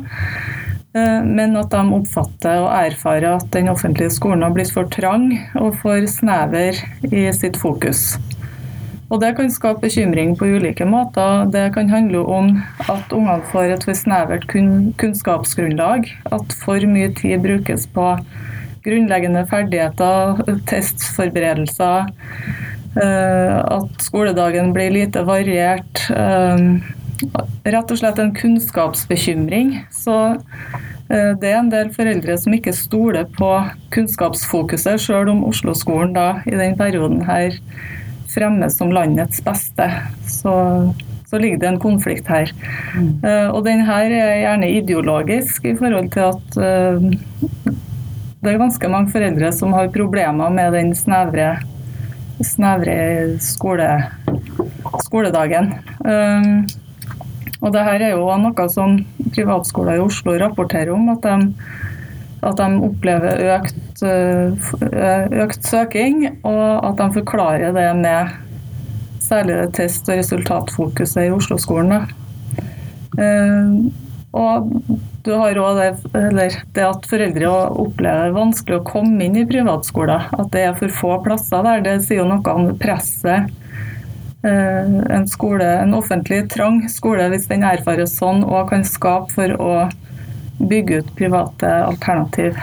Eh, 0.95 1.23
men 1.27 1.57
at 1.59 1.73
de 1.75 1.83
oppfatter 1.97 2.61
og 2.63 2.71
erfarer 2.71 3.33
at 3.33 3.49
den 3.55 3.71
offentlige 3.73 4.15
skolen 4.15 4.45
har 4.47 4.55
blitt 4.55 4.71
for 4.75 4.87
trang 4.95 5.27
og 5.59 5.75
for 5.83 6.07
snever 6.11 6.79
i 7.11 7.27
sitt 7.35 7.59
fokus. 7.59 8.15
Og 9.11 9.21
Det 9.21 9.35
kan 9.37 9.51
skape 9.51 9.85
bekymring 9.85 10.33
på 10.39 10.47
ulike 10.57 10.87
måter. 10.87 11.51
Det 11.51 11.75
kan 11.75 11.91
handle 11.91 12.23
om 12.25 12.63
at 12.89 13.13
ungene 13.13 13.45
får 13.51 13.75
et 13.75 13.85
for 13.85 13.95
snevert 13.95 14.47
kunnskapsgrunnlag. 14.49 16.09
At 16.33 16.55
for 16.65 16.87
mye 16.87 17.13
tid 17.15 17.43
brukes 17.43 17.87
på 17.87 18.07
grunnleggende 18.87 19.45
ferdigheter, 19.51 20.41
testforberedelser. 20.67 22.11
Eh, 22.97 23.59
at 23.59 24.03
skoledagen 24.03 24.73
blir 24.73 24.91
lite 24.91 25.23
variert. 25.27 26.07
Eh, 27.23 27.73
rett 27.73 27.91
og 27.91 28.01
slett 28.01 28.19
en 28.19 28.35
kunnskapsbekymring. 28.35 29.75
Så 29.95 30.17
eh, 30.35 31.33
det 31.41 31.51
er 31.51 31.59
en 31.61 31.73
del 31.73 31.93
foreldre 31.95 32.37
som 32.41 32.57
ikke 32.57 32.75
stoler 32.77 33.29
på 33.39 33.51
kunnskapsfokuset, 33.95 35.01
sjøl 35.03 35.33
om 35.33 35.45
Oslo-skolen 35.49 36.15
da 36.17 36.29
i 36.49 36.57
den 36.59 36.79
perioden 36.81 37.25
her 37.29 37.59
fremmes 38.35 38.79
som 38.81 38.93
landets 38.93 39.43
beste. 39.47 39.89
Så, 40.27 40.55
så 41.31 41.39
ligger 41.41 41.63
det 41.63 41.71
en 41.71 41.83
konflikt 41.83 42.31
her. 42.31 42.51
Mm. 42.97 43.21
Og 43.55 43.61
den 43.67 43.85
her 43.87 44.11
er 44.11 44.41
gjerne 44.41 44.71
ideologisk 44.75 45.69
i 45.71 45.77
forhold 45.79 46.09
til 46.17 46.33
at 46.33 46.59
uh, 46.59 47.77
det 48.45 48.53
er 48.53 48.59
ganske 48.61 48.91
mange 48.91 49.13
foreldre 49.15 49.53
som 49.57 49.73
har 49.73 49.93
problemer 49.95 50.51
med 50.53 50.75
den 50.75 50.91
snevre, 50.99 51.55
snevre 52.43 52.97
skole, 53.41 53.87
skoledagen. 55.07 55.71
Og 57.65 57.73
det 57.73 57.85
her 57.87 58.03
er 58.05 58.13
jo 58.13 58.29
noe 58.41 58.69
som 58.73 58.99
privatskoler 59.33 59.97
i 59.97 60.05
Oslo 60.05 60.37
rapporterer 60.41 60.93
om, 60.93 61.09
at 61.15 61.25
de, 61.25 61.49
at 62.45 62.61
de 62.61 62.69
opplever 62.91 63.41
økt, 63.57 64.05
eh, 64.05 65.25
økt, 65.45 65.65
søking, 65.65 66.27
og 66.45 66.91
at 66.91 67.01
de 67.01 67.09
forklarer 67.17 67.73
det 67.77 67.89
med 68.03 68.37
særlig 69.25 69.57
det 69.63 69.73
test- 69.81 70.11
og 70.13 70.21
resultatfokuset 70.21 71.25
i 71.25 71.33
Oslo-skolen. 71.33 72.05
Og 74.35 74.71
du 75.25 75.31
har 75.39 75.57
òg 75.63 75.79
det, 75.79 75.91
det, 76.75 76.85
at 76.85 77.07
foreldre 77.09 77.51
opplever 77.81 78.29
det 78.29 78.37
vanskelig 78.37 78.81
å 78.81 78.87
komme 78.87 79.25
inn 79.25 79.39
i 79.41 79.47
privatskoler. 79.49 80.27
At 80.37 80.51
det 80.53 80.67
er 80.67 80.75
for 80.77 80.93
få 80.93 81.13
plasser 81.25 81.65
der. 81.65 81.85
Det 81.87 81.95
sier 82.05 82.21
jo 82.21 82.29
noe 82.29 82.53
om 82.53 82.75
presset 82.81 83.49
en 84.45 85.29
skole, 85.29 85.67
en 85.81 85.95
offentlig 85.97 86.43
trang 86.53 86.83
skole, 86.93 87.29
hvis 87.33 87.49
den 87.49 87.65
erfares 87.65 88.17
sånn 88.19 88.45
og 88.45 88.69
kan 88.73 88.85
skape 88.85 89.33
for 89.33 89.55
å 89.57 89.73
bygge 90.61 91.01
ut 91.01 91.15
private 91.17 91.71
alternativ. 91.87 92.59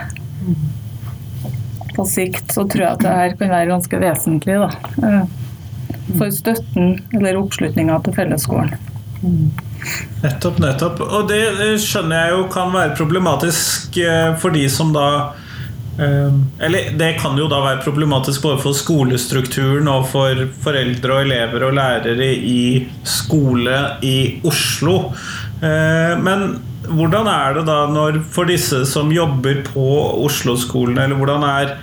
På 1.92 2.06
sikt 2.08 2.54
så 2.54 2.64
tror 2.64 2.86
jeg 2.86 2.92
at 2.94 3.02
det 3.04 3.16
her 3.18 3.34
kan 3.36 3.52
være 3.52 3.72
ganske 3.74 3.98
vesentlig 4.00 4.56
da, 4.62 4.70
for 6.16 6.32
støtten 6.32 6.94
eller 7.18 7.36
oppslutninga 7.42 7.98
til 8.06 8.16
fellesskolen. 8.16 8.72
Nettopp, 10.22 10.56
nettopp. 10.62 11.02
Og 11.04 11.28
det 11.30 11.42
skjønner 11.82 12.16
jeg 12.24 12.36
jo 12.36 12.46
kan 12.54 12.72
være 12.74 12.96
problematisk 12.96 13.98
for 14.40 14.54
de 14.54 14.64
som 14.72 14.94
da 14.94 15.08
eller 15.98 16.90
det 16.96 17.10
kan 17.20 17.36
jo 17.36 17.48
da 17.52 17.58
være 17.60 17.82
problematisk 17.84 18.42
både 18.46 18.62
for 18.62 18.76
skolestrukturen 18.76 19.90
og 19.92 20.06
for 20.08 20.44
foreldre 20.64 21.18
og 21.18 21.26
elever 21.26 21.66
og 21.68 21.76
lærere 21.76 22.30
i 22.32 22.88
skole 23.04 23.76
i 24.00 24.16
Oslo. 24.48 25.12
Men 25.60 26.46
hvordan 26.88 27.28
er 27.30 27.58
det 27.58 27.66
da 27.68 27.82
når, 27.92 28.22
for 28.32 28.48
disse 28.48 28.82
som 28.88 29.12
jobber 29.12 29.60
på 29.68 29.88
Oslo-skolen, 30.24 30.98
eller 30.98 31.20
hvordan 31.20 31.44
er 31.50 31.76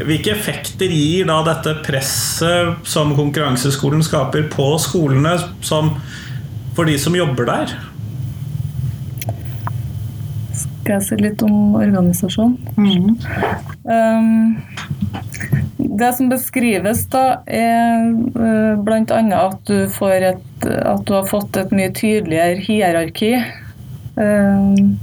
Hvilke 0.00 0.32
effekter 0.32 0.92
gir 0.92 1.26
da 1.28 1.40
dette 1.44 1.74
presset 1.84 2.86
som 2.88 3.12
konkurranseskolen 3.16 4.04
skaper 4.04 4.46
på 4.52 4.68
skolene 4.80 5.34
som, 5.66 5.90
for 6.76 6.88
de 6.88 6.94
som 7.00 7.16
jobber 7.16 7.48
der? 7.50 7.74
Skal 10.90 10.98
jeg 10.98 11.06
si 11.06 11.16
litt 11.22 11.42
om 11.46 11.76
organisasjon? 11.78 12.56
Mm. 12.74 13.12
Um, 13.86 14.56
det 16.00 16.08
som 16.18 16.26
beskrives, 16.32 17.04
da, 17.12 17.44
er 17.46 18.08
uh, 18.34 18.74
bl.a. 18.82 19.20
at 19.38 19.60
du 19.70 19.84
får 19.94 20.26
et 20.32 20.66
at 20.66 21.04
du 21.06 21.12
har 21.14 21.28
fått 21.30 21.60
et 21.62 21.70
mye 21.70 21.92
tydeligere 21.94 22.58
hierarki. 22.66 23.30
Um, 24.18 24.98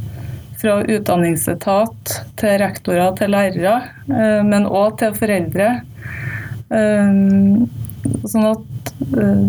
fra 0.59 0.75
utdanningsetat 0.83 2.17
til 2.35 2.59
rektorer 2.59 3.15
til 3.15 3.31
lærere, 3.31 3.77
um, 4.11 4.51
men 4.51 4.67
òg 4.67 4.99
til 4.99 5.15
foreldre. 5.15 5.69
Um, 6.67 7.69
sånn 8.27 8.51
at 8.51 8.93
uh, 9.15 9.47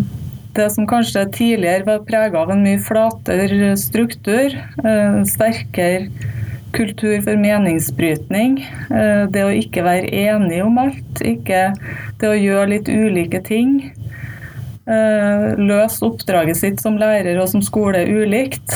det 0.56 0.70
som 0.74 0.86
kanskje 0.88 1.26
tidligere 1.34 1.86
var 1.86 2.04
prega 2.08 2.40
av 2.40 2.50
en 2.52 2.64
mye 2.64 2.80
flatere 2.82 3.74
struktur, 3.78 4.54
en 4.84 5.26
sterkere 5.28 6.08
kultur 6.74 7.20
for 7.24 7.38
meningsbrytning, 7.40 8.58
det 9.32 9.44
å 9.44 9.54
ikke 9.54 9.84
være 9.86 10.10
enig 10.26 10.60
om 10.64 10.80
alt, 10.82 11.22
ikke 11.24 11.62
det 12.20 12.28
å 12.28 12.36
gjøre 12.36 12.72
litt 12.74 12.90
ulike 12.92 13.40
ting. 13.46 13.78
Løse 14.88 16.04
oppdraget 16.04 16.60
sitt 16.60 16.82
som 16.84 16.98
lærer 17.00 17.38
og 17.40 17.48
som 17.52 17.64
skole 17.64 18.04
ulikt. 18.08 18.74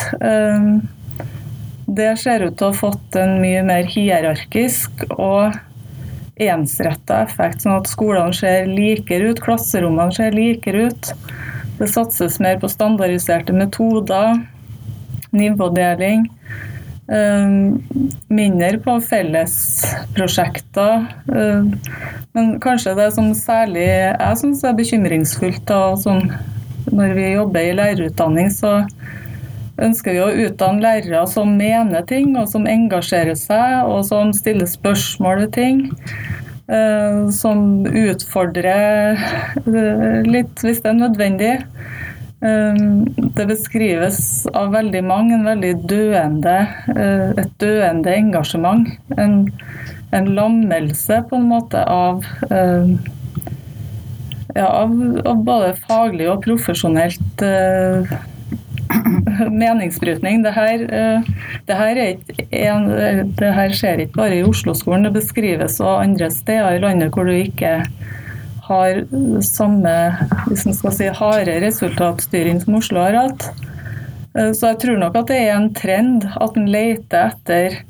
Det 1.92 2.12
ser 2.20 2.46
ut 2.46 2.56
til 2.56 2.68
å 2.68 2.72
ha 2.72 2.78
fått 2.78 3.16
en 3.20 3.38
mye 3.42 3.60
mer 3.66 3.88
hierarkisk 3.88 5.04
og 5.16 5.52
ensretta 6.42 7.22
effekt, 7.26 7.62
sånn 7.62 7.76
at 7.76 7.90
skolene 7.90 8.32
ser 8.34 8.68
likere 8.70 9.32
ut, 9.32 9.42
klasserommene 9.44 10.14
ser 10.16 10.32
likere 10.36 10.88
ut. 10.88 11.12
Det 11.82 11.88
satses 11.90 12.36
mer 12.38 12.60
på 12.62 12.68
standardiserte 12.70 13.50
metoder, 13.52 14.36
nivådeling. 15.34 16.28
Mindre 18.30 18.78
på 18.84 18.94
fellesprosjekter. 19.02 21.08
Men 22.38 22.52
kanskje 22.62 22.94
det 23.00 23.08
som 23.16 23.32
særlig 23.34 23.88
jeg 23.88 24.38
syns 24.44 24.62
er 24.62 24.78
bekymringsfullt, 24.78 25.64
da, 25.66 25.96
som 25.98 26.22
når 26.92 27.16
vi 27.18 27.26
jobber 27.32 27.66
i 27.66 27.74
lærerutdanning, 27.80 28.54
så 28.54 28.86
ønsker 29.82 30.14
vi 30.14 30.22
å 30.22 30.30
utdanne 30.46 30.86
lærere 30.86 31.26
som 31.26 31.58
mener 31.58 32.06
ting, 32.06 32.38
og 32.38 32.46
som 32.52 32.70
engasjerer 32.70 33.34
seg, 33.42 33.90
og 33.90 34.06
som 34.06 34.30
stiller 34.36 34.70
spørsmål 34.70 35.48
ved 35.48 35.52
ting. 35.58 35.88
Som 37.36 37.84
utfordrer 37.86 39.18
litt 40.24 40.62
hvis 40.64 40.80
det 40.80 40.88
er 40.92 40.96
nødvendig. 40.96 41.52
Det 42.42 43.44
beskrives 43.46 44.18
av 44.56 44.72
veldig 44.74 45.02
mange 45.06 45.36
en 45.36 45.44
veldig 45.46 45.72
døende, 45.90 46.56
et 47.38 47.52
døende 47.62 48.14
engasjement. 48.16 48.88
En, 49.20 49.36
en 50.16 50.32
lammelse 50.38 51.20
på 51.28 51.38
en 51.38 51.48
måte 51.52 51.84
av, 51.84 52.24
ja, 54.56 54.66
av, 54.66 54.96
av 55.28 55.44
både 55.46 55.74
faglig 55.84 56.30
og 56.32 56.42
profesjonelt 56.48 57.46
meningsbrytning. 59.62 60.42
Det 60.44 60.54
her, 60.56 60.86
det, 61.68 61.76
her 61.78 62.00
en, 62.02 62.88
det 63.38 63.52
her, 63.58 63.76
skjer 63.76 64.04
ikke 64.04 64.20
bare 64.20 64.38
i 64.40 64.46
Oslo-skolen, 64.46 65.08
det 65.08 65.16
beskrives 65.16 65.80
også 65.80 66.00
andre 66.02 66.30
steder 66.32 66.76
i 66.76 66.82
landet 66.82 67.12
hvor 67.14 67.28
du 67.28 67.34
ikke 67.36 67.80
har 68.62 69.02
samme 69.44 69.92
hvis 70.46 70.64
man 70.68 70.76
skal 70.78 70.94
si, 70.96 71.08
harde 71.18 71.58
resultatstyring 71.64 72.62
som 72.62 72.78
Oslo 72.78 73.02
har 73.02 73.18
hatt. 73.18 73.48
Så 74.32 74.70
jeg 74.70 74.78
tror 74.80 75.00
nok 75.02 75.18
at 75.20 75.28
det 75.28 75.40
er 75.42 75.56
en 75.58 75.72
trend 75.76 76.24
at 76.40 76.56
en 76.56 76.70
leter 76.72 77.34
etter 77.34 77.82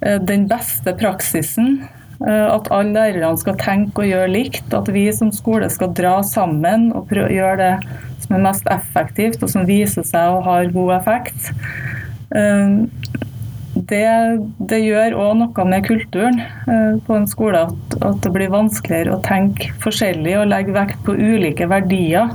den 0.00 0.48
beste 0.50 0.94
praksisen. 0.98 1.84
At 2.18 2.66
alle 2.74 2.96
lærerne 2.96 3.38
skal 3.38 3.58
tenke 3.60 4.02
og 4.02 4.10
gjøre 4.10 4.32
likt. 4.32 4.74
At 4.74 4.90
vi 4.90 5.06
som 5.14 5.30
skole 5.34 5.68
skal 5.70 5.94
dra 5.94 6.18
sammen 6.26 6.90
og 6.96 7.12
gjøre 7.14 7.56
det 7.60 7.72
som 8.28 8.36
er 8.36 8.44
mest 8.44 8.68
effektivt, 8.70 9.42
og 9.42 9.50
som 9.50 9.66
viser 9.68 10.04
seg 10.06 10.36
å 10.36 10.42
ha 10.44 10.60
god 10.68 10.94
effekt. 11.00 11.48
Det, 13.88 14.04
det 14.68 14.78
gjør 14.82 15.16
òg 15.16 15.34
noe 15.38 15.64
med 15.70 15.86
kulturen 15.86 16.40
på 17.06 17.16
en 17.16 17.28
skole 17.30 17.62
at, 17.68 17.98
at, 18.02 18.18
det 18.24 18.32
blir 18.34 18.50
vanskeligere 18.52 19.16
å 19.16 19.22
tenke 19.24 19.70
forskjellig 19.80 20.34
og 20.40 20.48
legge 20.50 20.74
vekt 20.76 21.00
på 21.06 21.14
ulike 21.16 21.68
verdier 21.70 22.28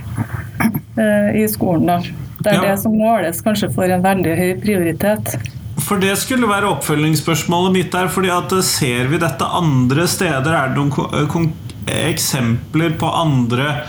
i 1.37 1.43
skolen. 1.51 1.91
Da. 1.91 1.99
Det 2.43 2.53
er 2.53 2.57
ja. 2.57 2.69
det 2.71 2.77
som 2.81 2.95
måles 2.97 3.43
kanskje 3.45 3.69
for 3.75 3.91
en 3.91 4.03
veldig 4.03 4.37
høy 4.39 4.53
prioritet. 4.63 5.35
For 5.83 6.01
det 6.01 6.15
skulle 6.21 6.49
være 6.49 6.71
oppfølgingsspørsmålet 6.77 7.75
mitt 7.75 7.91
der. 7.93 8.09
fordi 8.11 8.31
at 8.33 8.53
Ser 8.65 9.11
vi 9.11 9.19
dette 9.21 9.45
andre 9.45 10.07
steder? 10.07 10.53
Er 10.53 10.73
det 10.73 10.79
noen 10.79 11.53
eksempler 11.91 12.95
på 12.99 13.09
andre 13.09 13.83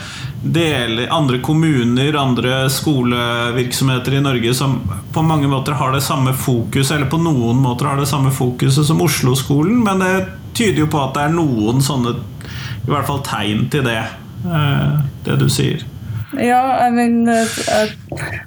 deler, 0.44 1.08
andre 1.10 1.38
kommuner, 1.38 2.16
andre 2.20 2.66
skolevirksomheter 2.70 4.18
i 4.18 4.20
Norge 4.20 4.54
som 4.54 4.76
på 5.12 5.22
mange 5.24 5.48
måter 5.48 5.72
har 5.80 5.94
det 5.94 6.02
samme 6.04 6.34
fokus, 6.36 6.90
eller 6.92 7.08
på 7.10 7.20
noen 7.22 7.62
måter 7.64 7.88
har 7.88 8.00
det 8.00 8.08
samme 8.10 8.32
fokuset 8.34 8.86
som 8.86 9.00
Oslo-skolen, 9.02 9.80
men 9.86 10.04
det 10.04 10.26
tyder 10.54 10.84
jo 10.84 10.90
på 10.92 11.00
at 11.00 11.16
det 11.16 11.24
er 11.24 11.34
noen 11.34 11.80
sånne 11.82 12.18
i 12.84 12.92
hvert 12.92 13.08
fall 13.08 13.22
tegn 13.24 13.66
til 13.72 13.86
det, 13.86 14.02
det 15.24 15.40
du 15.40 15.48
sier. 15.48 15.82
Ja, 16.34 16.60
jeg, 16.82 16.92
vil, 16.96 17.28
jeg, 17.30 17.90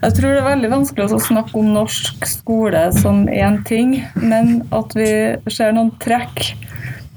jeg, 0.04 0.14
tror 0.18 0.28
det 0.28 0.40
er 0.42 0.50
veldig 0.50 0.72
vanskelig 0.74 1.06
å 1.08 1.20
snakke 1.24 1.56
om 1.58 1.70
norsk 1.72 2.26
skole 2.28 2.84
som 2.96 3.26
én 3.32 3.62
ting, 3.68 4.02
men 4.20 4.60
at 4.76 4.92
vi 4.98 5.10
ser 5.54 5.74
noen 5.76 5.94
trekk 6.04 6.52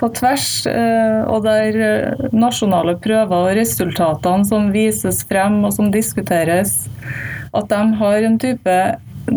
på 0.00 0.08
tvers, 0.16 0.48
og 1.28 1.44
der 1.44 1.76
nasjonale 2.32 2.96
prøver 3.04 3.36
og 3.36 3.54
resultatene 3.58 4.48
som 4.48 4.70
vises 4.74 5.20
frem 5.28 5.60
og 5.68 5.74
som 5.76 5.92
diskuteres, 5.92 6.88
at 7.52 7.68
de 7.70 7.80
har 8.00 8.26
en 8.26 8.38
type 8.40 8.76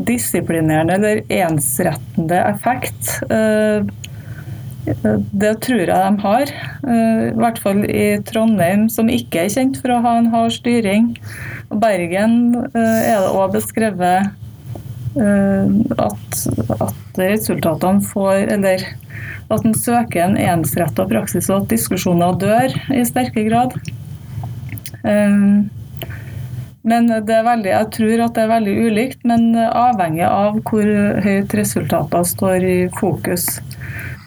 disiplinerende 0.07 0.95
eller 0.95 1.21
ensrettende 1.43 2.39
effekt. 2.47 3.19
Det 4.83 5.53
tror 5.63 5.83
jeg 5.83 5.87
de 5.87 6.23
har. 6.23 6.53
I 6.83 7.35
hvert 7.39 7.59
fall 7.63 7.83
i 7.87 8.07
Trondheim, 8.27 8.87
som 8.91 9.11
ikke 9.11 9.45
er 9.45 9.53
kjent 9.53 9.79
for 9.83 9.95
å 9.95 10.01
ha 10.03 10.17
en 10.19 10.31
hard 10.33 10.55
styring. 10.55 11.13
Og 11.69 11.79
Bergen 11.83 12.55
er 12.73 13.21
det 13.23 13.31
òg 13.31 13.53
beskrevet 13.55 14.31
at, 15.13 16.37
at 16.81 17.19
resultatene 17.21 18.01
får 18.09 18.49
Eller 18.55 18.85
at 19.53 19.65
en 19.67 19.75
søker 19.77 20.23
en 20.23 20.37
ensretta 20.39 21.05
praksis, 21.09 21.49
og 21.51 21.63
at 21.63 21.73
diskusjoner 21.75 22.37
dør 22.41 22.73
i 22.95 23.03
sterke 23.05 23.43
grad. 23.45 23.75
Men 26.83 27.11
det 27.11 27.35
er 27.35 27.45
veldig, 27.45 27.69
jeg 27.69 27.89
tror 27.95 28.23
at 28.25 28.33
det 28.35 28.43
er 28.43 28.53
veldig 28.53 28.73
ulikt, 28.87 29.19
men 29.27 29.53
avhengig 29.59 30.25
av 30.27 30.57
hvor 30.67 30.89
høyt 31.23 31.53
resultatene 31.59 32.31
står 32.31 32.65
i 32.67 32.79
fokus. 32.97 33.45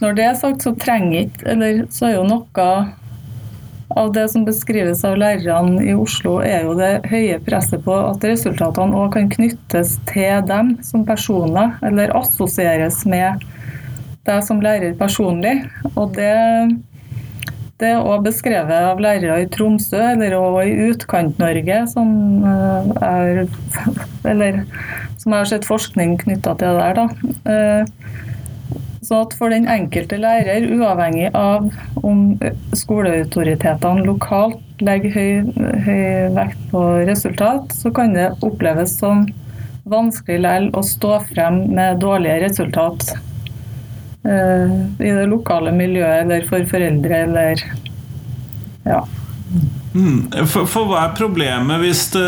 Når 0.01 0.16
det 0.16 0.25
er 0.29 0.38
sagt, 0.38 0.64
så 0.64 0.75
trenger 0.77 1.22
ikke 1.25 1.46
Eller 1.55 1.79
så 1.88 2.11
er 2.11 2.18
jo 2.18 2.25
noe 2.29 2.66
av 3.96 4.12
det 4.12 4.26
som 4.28 4.44
beskrives 4.44 5.04
av 5.09 5.16
lærerne 5.20 5.80
i 5.88 5.94
Oslo, 5.96 6.38
er 6.44 6.66
jo 6.66 6.74
det 6.76 7.06
høye 7.09 7.38
presset 7.44 7.85
på 7.87 7.94
at 7.96 8.24
resultatene 8.28 8.96
òg 8.96 9.14
kan 9.16 9.30
knyttes 9.32 9.96
til 10.11 10.42
dem 10.48 10.74
som 10.85 11.06
personer, 11.09 11.78
eller 11.87 12.12
assosieres 12.18 13.04
med 13.09 13.44
deg 14.28 14.42
som 14.44 14.61
lærer 14.61 14.96
personlig. 14.98 15.54
Og 15.94 16.12
det, 16.18 16.35
det 17.80 17.94
er 17.94 18.04
òg 18.04 18.26
beskrevet 18.26 18.90
av 18.90 19.00
lærere 19.00 19.40
i 19.44 19.48
Tromsø, 19.52 20.02
eller 20.12 20.37
òg 20.37 20.61
i 20.66 20.76
Utkant-Norge, 20.90 21.78
som, 21.92 22.09
eh, 22.44 23.40
som 25.16 25.32
jeg 25.32 25.38
har 25.40 25.50
sett 25.54 25.68
forskning 25.68 26.18
knytta 26.26 26.56
til 26.61 26.68
det 26.68 26.85
der. 26.85 26.94
da. 27.00 27.06
Eh, 29.07 29.09
så 29.09 29.23
at 29.23 29.35
for 29.38 29.51
den 29.51 29.69
enkelte 29.69 30.19
lærer, 30.19 30.66
uavhengig 30.75 31.31
av 31.35 31.71
om 32.03 32.38
skoleautoritetene 32.75 34.05
lokalt 34.07 34.59
legger 34.81 35.11
høy, 35.14 35.53
høy 35.85 36.33
vekt 36.35 36.59
på 36.71 36.83
resultat, 37.07 37.73
så 37.73 37.90
kan 37.90 38.14
det 38.14 38.35
oppleves 38.42 38.99
som 38.99 39.27
vanskelig 39.87 40.40
likevel 40.40 40.71
å 40.75 40.83
stå 40.83 41.21
frem 41.31 41.75
med 41.75 42.01
dårlige 42.01 42.49
resultat 42.49 43.14
uh, 44.27 44.69
i 44.99 45.12
det 45.14 45.27
lokale 45.31 45.73
miljøet 45.73 46.25
eller 46.25 46.49
for 46.49 46.66
foreldre 46.66 47.23
eller 47.29 47.62
ja. 48.85 49.07
Mm. 49.95 50.27
For, 50.51 50.66
for, 50.66 50.90
hva 50.90 51.07
er 51.07 51.14
problemet 51.16 51.81
hvis 51.81 52.11
det 52.12 52.27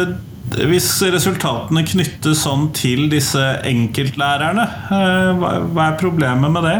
hvis 0.70 0.86
resultatene 1.12 1.84
knyttes 1.86 2.44
sånn 2.46 2.70
til 2.76 3.08
disse 3.12 3.42
enkeltlærerne, 3.68 4.64
eh, 4.94 5.44
hva 5.72 5.90
er 5.90 6.00
problemet 6.00 6.54
med 6.54 6.66
det? 6.68 6.78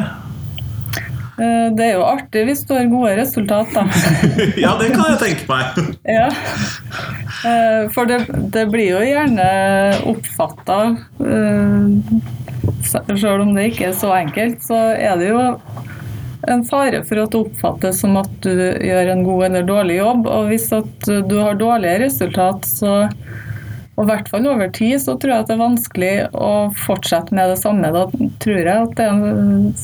Eh, 1.39 1.67
det 1.79 1.85
er 1.85 1.93
jo 1.95 2.07
artig 2.07 2.45
hvis 2.49 2.65
du 2.67 2.73
har 2.75 2.89
gode 2.91 3.15
resultater. 3.21 3.91
ja, 4.65 4.73
det 4.81 4.91
kan 4.95 5.13
jeg 5.13 5.21
tenke 5.23 5.47
meg. 5.51 5.83
ja. 6.19 6.27
Eh, 7.47 7.83
for 7.95 8.11
det, 8.11 8.25
det, 8.55 8.65
blir 8.73 8.97
jo 8.97 9.03
gjerne 9.05 9.45
oppfatta 10.11 10.79
Selv 12.83 13.45
om 13.45 13.53
det 13.55 13.69
ikke 13.69 13.93
er 13.93 13.95
så 13.95 14.11
enkelt, 14.17 14.65
så 14.67 14.81
er 14.97 15.21
det 15.21 15.31
jo 15.31 15.45
en 16.49 16.65
fare 16.67 17.05
for 17.07 17.21
at 17.23 17.35
det 17.35 17.43
oppfattes 17.45 18.01
som 18.03 18.17
at 18.19 18.31
du 18.43 18.51
gjør 18.57 19.13
en 19.13 19.23
god 19.27 19.45
eller 19.49 19.69
dårlig 19.69 19.99
jobb. 20.01 20.27
Og 20.33 20.51
hvis 20.51 20.67
at 20.75 21.11
du 21.31 21.37
har 21.39 21.59
dårlige 21.61 22.03
resultat, 22.07 22.67
så 22.67 22.95
og 23.99 24.05
i 24.05 24.11
hvert 24.13 24.29
fall 24.31 24.45
over 24.47 24.69
tid 24.71 25.01
så 25.03 25.17
tror 25.19 25.33
jeg 25.33 25.43
at 25.43 25.49
det 25.49 25.55
er 25.57 25.65
vanskelig 25.65 26.13
å 26.39 26.51
fortsette 26.87 27.35
med 27.35 27.51
det 27.51 27.57
samme. 27.59 27.89
Da 27.91 28.05
tror 28.39 28.61
jeg 28.61 28.71
at 28.71 28.93
det, 28.95 29.07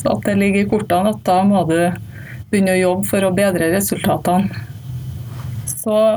at 0.07 0.29
det 0.29 0.35
ligger 0.38 0.62
i 0.62 0.68
kortene 0.70 1.11
at 1.11 1.24
da 1.27 1.40
må 1.48 1.64
du 1.66 1.81
begynne 2.53 2.77
å 2.77 2.79
jobbe 2.79 3.09
for 3.09 3.27
å 3.27 3.33
bedre 3.35 3.72
resultatene. 3.74 4.62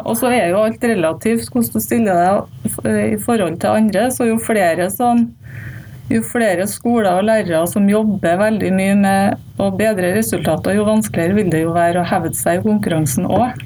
og 0.06 0.14
så 0.20 0.30
er 0.30 0.52
jo 0.52 0.62
alt 0.62 0.86
relativt 0.86 1.50
hvordan 1.50 1.74
du 1.74 1.82
stiller 1.82 2.22
deg 2.22 3.02
i 3.16 3.18
forhold 3.18 3.58
til 3.64 3.80
andre. 3.82 4.06
Så 4.14 4.30
jo 4.30 4.38
flere, 4.46 4.92
som, 4.94 5.26
jo 6.14 6.22
flere 6.22 6.70
skoler 6.70 7.18
og 7.18 7.26
lærere 7.32 7.64
som 7.66 7.90
jobber 7.90 8.38
veldig 8.44 8.72
mye 8.78 9.00
med 9.02 9.58
å 9.58 9.72
bedre 9.74 10.14
resultater, 10.20 10.78
jo 10.78 10.86
vanskeligere 10.86 11.40
vil 11.42 11.50
det 11.50 11.66
jo 11.66 11.74
være 11.74 12.06
å 12.06 12.10
hevde 12.14 12.38
seg 12.38 12.62
i 12.62 12.68
konkurransen 12.70 13.26
òg. 13.26 13.58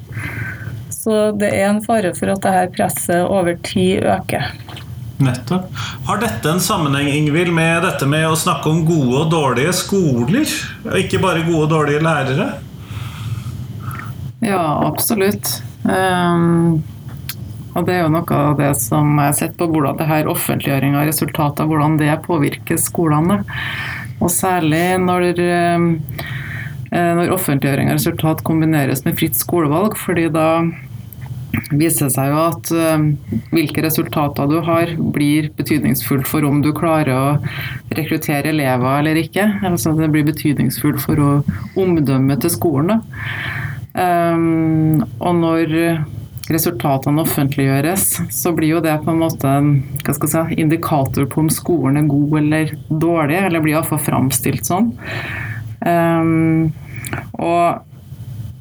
Så 1.02 1.32
det 1.34 1.50
er 1.58 1.72
en 1.72 1.82
fare 1.82 2.14
for 2.14 2.30
at 2.30 2.44
dette 2.46 2.74
presset 2.76 3.24
over 3.26 3.56
tid 3.66 4.06
øker. 4.06 4.52
Nettopp. 5.22 5.70
Har 6.06 6.20
dette 6.22 6.50
en 6.50 6.62
sammenheng 6.62 7.10
Ingvild, 7.10 7.54
med 7.54 7.84
dette 7.86 8.06
med 8.10 8.28
å 8.30 8.38
snakke 8.38 8.70
om 8.70 8.84
gode 8.86 9.24
og 9.24 9.32
dårlige 9.34 9.74
skoler? 9.78 10.54
Og 10.90 10.98
ikke 11.02 11.22
bare 11.22 11.46
gode 11.46 11.66
og 11.66 11.72
dårlige 11.74 12.04
lærere? 12.06 12.48
Ja, 14.46 14.62
absolutt. 14.88 15.62
Um, 15.86 16.82
og 17.74 17.86
det 17.88 17.96
er 17.96 18.04
jo 18.04 18.14
noe 18.14 18.38
av 18.38 18.58
det 18.60 18.72
som 18.82 19.14
jeg 19.16 19.30
har 19.30 19.38
sett 19.38 19.58
på 19.58 19.70
hvordan 19.72 19.98
det 19.98 20.10
her 20.10 20.30
offentliggjøring 20.30 20.98
av 20.98 21.08
resultater 21.10 21.70
hvordan 21.70 21.98
det 22.02 22.14
påvirker 22.26 22.82
skolene. 22.82 23.42
Og 24.22 24.30
særlig 24.34 24.86
når, 25.02 25.42
um, 25.74 25.90
når 26.92 27.34
offentliggjøring 27.38 27.90
av 27.90 28.02
resultat 28.02 28.46
kombineres 28.46 29.06
med 29.06 29.18
fritt 29.22 29.38
skolevalg, 29.38 29.98
fordi 29.98 30.30
da 30.34 30.48
viser 31.76 32.12
seg 32.14 32.32
jo 32.32 32.40
at 32.44 32.72
uh, 32.76 33.04
hvilke 33.52 33.84
resultater 33.86 34.50
du 34.52 34.60
har, 34.68 34.94
blir 35.16 35.52
betydningsfullt 35.58 36.30
for 36.30 36.48
om 36.48 36.62
du 36.64 36.72
klarer 36.76 37.12
å 37.16 37.26
rekruttere 37.98 38.54
elever 38.54 39.02
eller 39.02 39.20
ikke. 39.24 39.48
Altså 39.68 39.96
det 39.98 40.12
blir 40.14 40.28
betydningsfullt 40.30 41.04
for 41.04 41.22
å 41.22 41.32
omdømme 41.80 42.40
til 42.42 42.54
skolen. 42.54 43.04
Um, 43.92 45.04
og 45.20 45.36
når 45.42 45.78
resultatene 46.52 47.24
offentliggjøres, 47.24 48.08
så 48.34 48.52
blir 48.56 48.76
jo 48.76 48.82
det 48.84 48.98
på 49.04 49.14
en 49.14 49.22
måte 49.22 49.52
en 49.52 49.72
si, 50.02 50.44
indikator 50.60 51.28
på 51.30 51.44
om 51.44 51.52
skolen 51.52 52.02
er 52.02 52.10
god 52.10 52.38
eller 52.42 52.74
dårlig, 52.90 53.40
eller 53.46 53.64
blir 53.64 53.78
iallfall 53.78 54.02
framstilt 54.02 54.68
sånn. 54.68 54.92
Um, 55.82 56.72
og 57.40 57.91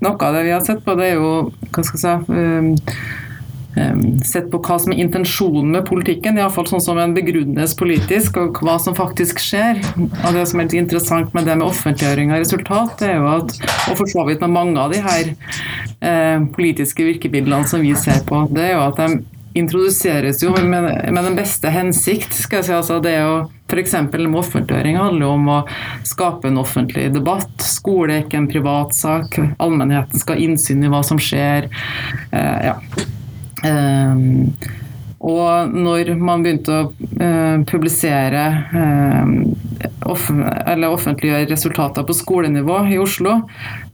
noe 0.04 0.28
av 0.28 0.36
det 0.36 0.44
vi 0.46 0.54
har 0.54 0.62
sett 0.64 0.84
på, 0.84 0.96
det 0.98 1.10
er 1.10 1.18
jo 1.20 1.32
hva 1.70 1.84
skal 1.86 2.00
jeg 2.00 2.24
si 2.26 2.38
um, 2.38 2.70
Sett 4.26 4.48
på 4.50 4.58
hva 4.66 4.76
som 4.82 4.90
er 4.90 4.98
intensjonen 5.04 5.70
med 5.76 5.84
politikken, 5.86 6.40
iallfall 6.40 6.66
sånn 6.66 6.82
som 6.82 6.98
en 6.98 7.12
begrunnes 7.14 7.76
politisk, 7.78 8.40
og 8.42 8.58
hva 8.66 8.74
som 8.82 8.96
faktisk 8.98 9.38
skjer. 9.40 9.78
Og 9.94 10.34
Det 10.34 10.42
som 10.50 10.58
er 10.58 10.66
litt 10.66 10.74
interessant 10.80 11.30
med 11.36 11.46
det 11.46 11.54
med 11.54 11.68
offentliggjøring 11.68 12.34
av 12.34 12.42
resultat, 12.42 12.96
det 12.98 13.12
er 13.12 13.20
jo 13.20 13.28
at, 13.30 13.54
og 13.86 14.00
for 14.00 14.10
så 14.10 14.26
vidt 14.26 14.42
med 14.42 14.56
mange 14.56 14.74
av 14.82 14.90
de 14.90 14.98
her 15.04 15.30
eh, 15.30 16.42
politiske 16.56 17.06
virkemidlene 17.06 17.70
som 17.70 17.86
vi 17.86 17.94
ser 17.94 18.24
på, 18.26 18.42
det 18.50 18.66
er 18.66 18.74
jo 18.74 18.82
at 18.88 18.98
de 18.98 19.22
introduseres 19.60 20.42
jo 20.42 20.52
med, 20.58 20.90
med, 21.10 21.22
den 21.24 21.38
beste 21.38 21.70
hensikt. 21.70 22.34
skal 22.34 22.60
jeg 22.60 22.68
si, 22.68 22.76
altså 22.76 22.98
det 23.02 23.16
å 23.22 23.34
F.eks. 23.70 23.94
med 24.18 24.34
offentliggjøring 24.40 24.98
handler 24.98 25.26
jo 25.26 25.32
om 25.36 25.48
å 25.54 25.58
skape 26.08 26.50
en 26.50 26.58
offentlig 26.58 27.08
debatt. 27.14 27.54
Skole 27.62 28.16
er 28.16 28.24
ikke 28.24 28.40
en 28.40 28.50
privatsak. 28.50 29.38
Allmennheten 29.62 30.18
skal 30.18 30.36
ha 30.36 30.48
innsyn 30.48 30.82
i 30.84 30.90
hva 30.90 31.04
som 31.06 31.20
skjer. 31.22 31.70
Eh, 32.34 32.70
ja. 32.70 32.76
eh, 33.70 34.76
og 35.20 35.74
når 35.76 36.14
man 36.16 36.42
begynte 36.42 36.72
å 36.72 36.84
eh, 37.20 37.58
publisere 37.68 38.44
uh, 38.72 39.26
off 40.08 40.30
eller 40.32 40.94
offentliggjøre 40.94 41.50
resultater 41.50 42.06
på 42.08 42.16
skolenivå 42.16 42.78
i 42.88 42.96
Oslo, 43.02 43.34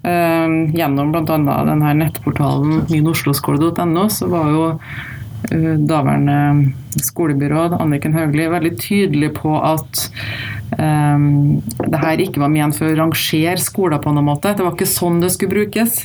uh, 0.07 0.55
gjennom 0.71 1.11
bl.a. 1.11 1.59
nettportalen 1.99 2.87
minosloskole.no, 2.93 4.07
så 4.07 4.31
var 4.31 4.55
jo 4.55 4.71
Eh, 4.77 5.16
daværende 5.51 6.75
skolebyråd 7.05 7.77
Anniken 7.81 8.17
Hauglie 8.17 8.51
veldig 8.53 8.75
tydelig 8.81 9.33
på 9.37 9.55
at 9.61 10.07
um, 10.79 11.63
det 11.85 12.03
her 12.03 12.25
ikke 12.25 12.43
var 12.43 12.53
ment 12.53 12.77
for 12.79 12.91
å 12.91 12.99
rangere 12.99 13.61
skoler 13.63 14.03
på 14.03 14.15
noen 14.15 14.31
måte. 14.33 14.55
Det 14.57 14.67
var 14.67 14.77
ikke 14.77 14.89
sånn 14.91 15.23
det 15.23 15.33
skulle 15.35 15.57
brukes. 15.57 16.05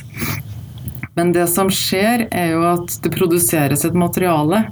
Men 1.12 1.34
det 1.34 1.44
som 1.52 1.68
skjer, 1.68 2.22
er 2.32 2.54
jo 2.54 2.62
at 2.64 2.94
det 3.04 3.10
produseres 3.12 3.82
et 3.84 3.96
materiale 3.98 4.62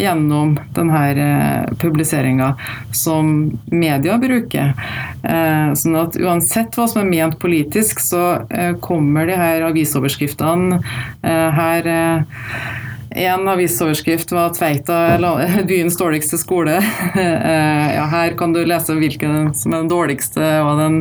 gjennom 0.00 0.54
denne 0.72 1.00
eh, 1.12 1.74
publiseringa 1.82 2.54
som 2.96 3.50
media 3.68 4.16
bruker. 4.22 4.72
Sånn 5.76 5.98
at 6.00 6.16
uansett 6.16 6.78
hva 6.78 6.86
som 6.88 7.02
er 7.02 7.10
ment 7.10 7.36
politisk, 7.42 8.00
så 8.00 8.22
kommer 8.80 9.28
de 9.28 9.36
her 9.36 9.66
avisoverskriftene 9.68 10.80
her 11.22 11.92
en 13.14 13.48
avisoverskrift 13.48 14.32
var 14.32 14.54
Tveita 14.54 15.18
byens 15.68 15.96
dårligste 15.98 16.38
skole. 16.38 16.80
Eh, 17.22 17.88
ja, 17.94 18.04
her 18.08 18.32
kan 18.38 18.52
du 18.54 18.60
lese 18.64 18.94
hvilken 18.96 19.52
som 19.56 19.72
er 19.74 19.82
den 19.82 19.90
dårligste 19.90 20.46
og 20.64 20.78
den 20.80 20.96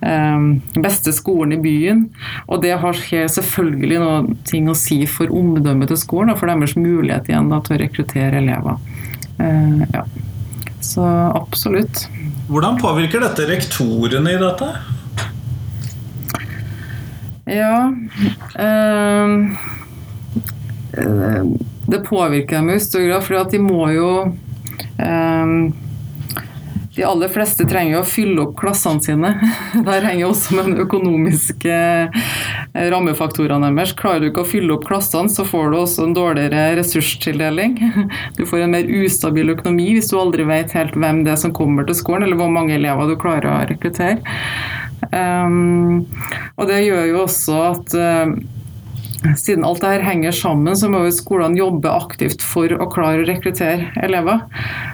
um, 0.00 0.46
beste 0.82 1.12
skolen 1.14 1.54
i 1.56 1.60
byen. 1.62 2.02
Og 2.50 2.60
det 2.64 2.74
har 2.82 2.98
selvfølgelig 2.98 4.00
noe 4.02 4.36
ting 4.48 4.68
å 4.70 4.76
si 4.76 4.98
for 5.10 5.30
omdømmet 5.32 5.92
til 5.92 6.00
skolen 6.00 6.34
og 6.34 6.40
for 6.40 6.50
deres 6.50 6.74
mulighet 6.78 7.30
igjen 7.30 7.52
da, 7.52 7.60
til 7.64 7.76
å 7.76 7.80
rekruttere 7.84 8.42
elever. 8.42 8.80
Uh, 9.38 9.84
ja. 9.94 10.04
Så 10.84 11.06
absolutt. 11.06 12.06
Hvordan 12.50 12.80
påvirker 12.82 13.22
dette 13.22 13.48
rektorene 13.48 14.34
i 14.34 14.42
dette? 14.42 14.70
Ja 17.46 17.92
Eh, 18.58 19.28
det 21.86 22.04
påvirker 22.06 22.56
dem 22.56 22.70
i 22.70 22.80
stor 22.80 23.04
grad, 23.06 23.24
for 23.26 23.50
de 23.50 23.60
må 23.62 23.90
jo 23.94 24.10
um, 24.98 25.58
de 26.96 27.04
aller 27.04 27.28
fleste 27.28 27.66
trenger 27.68 27.98
jo 27.98 28.00
å 28.00 28.08
fylle 28.08 28.40
opp 28.46 28.54
klassene 28.56 29.04
sine. 29.04 29.30
Der 29.86 30.06
henger 30.06 30.30
også 30.30 30.56
med 30.56 30.70
de 30.70 30.84
økonomiske 30.86 31.74
eh, 31.76 32.86
rammefaktorene 32.94 33.68
deres. 33.68 33.92
Klarer 33.98 34.24
du 34.24 34.30
ikke 34.30 34.46
å 34.46 34.48
fylle 34.48 34.72
opp 34.78 34.86
klassene, 34.88 35.28
så 35.28 35.44
får 35.44 35.74
du 35.74 35.78
også 35.82 36.06
en 36.06 36.16
dårligere 36.16 36.78
ressurstildeling. 36.80 37.76
Du 38.38 38.46
får 38.48 38.64
en 38.64 38.72
mer 38.72 38.88
ustabil 38.88 39.52
økonomi 39.52 39.90
hvis 39.96 40.08
du 40.08 40.16
aldri 40.20 40.46
vet 40.48 40.72
helt 40.76 40.96
hvem 40.96 41.22
det 41.26 41.34
er 41.34 41.40
som 41.40 41.52
kommer 41.56 41.84
til 41.84 41.98
skolen, 41.98 42.24
eller 42.24 42.40
hvor 42.40 42.52
mange 42.52 42.76
elever 42.76 43.12
du 43.12 43.16
klarer 43.20 43.50
å 43.52 43.60
rekruttere. 43.68 44.24
Um, 45.12 46.06
og 46.56 46.68
det 46.70 46.80
gjør 46.86 47.04
jo 47.10 47.22
også 47.26 47.58
at 47.74 47.96
uh, 48.00 48.32
siden 49.36 49.64
alt 49.64 49.80
det 49.82 49.92
her 49.94 50.04
henger 50.06 50.34
sammen, 50.34 50.76
så 50.76 50.88
må 50.92 51.04
jo 51.06 51.14
skolene 51.14 51.58
jobbe 51.58 51.92
aktivt 51.92 52.44
for 52.44 52.72
å 52.72 52.88
klare 52.92 53.24
å 53.24 53.28
rekruttere 53.28 53.90
elever. 54.04 54.44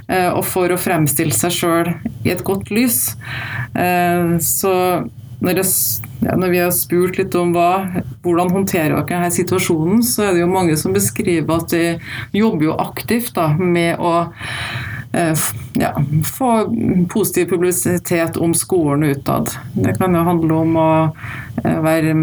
Eh, 0.08 0.30
og 0.30 0.44
for 0.48 0.72
å 0.72 0.80
fremstille 0.80 1.34
seg 1.36 1.56
sjøl 1.56 1.90
i 2.24 2.32
et 2.34 2.44
godt 2.46 2.70
lys. 2.74 3.16
Eh, 3.74 4.38
så 4.42 4.74
når, 5.42 5.58
jeg, 5.58 6.30
når, 6.30 6.48
vi 6.52 6.62
har 6.62 6.72
spurt 6.76 7.18
litt 7.18 7.34
om 7.38 7.54
hva, 7.56 8.02
hvordan 8.22 8.54
håndterer 8.54 8.94
dere 8.94 9.08
denne 9.10 9.32
situasjonen, 9.34 10.04
så 10.06 10.28
er 10.28 10.36
det 10.36 10.44
jo 10.44 10.52
mange 10.52 10.78
som 10.78 10.94
beskriver 10.94 11.58
at 11.58 11.74
de 11.74 12.38
jobber 12.38 12.70
jo 12.70 12.78
aktivt 12.78 13.34
da, 13.38 13.50
med 13.58 13.98
å 13.98 14.14
eh, 15.18 15.46
ja, 15.82 15.92
få 16.30 16.54
positiv 17.10 17.50
publisitet 17.56 18.38
om 18.38 18.54
skolen 18.54 19.10
utad. 19.10 19.50
Det 19.74 19.98
kan 19.98 20.14
jo 20.14 20.26
handle 20.30 20.64
om 20.64 20.78
å 20.78 20.90
være 21.62 22.14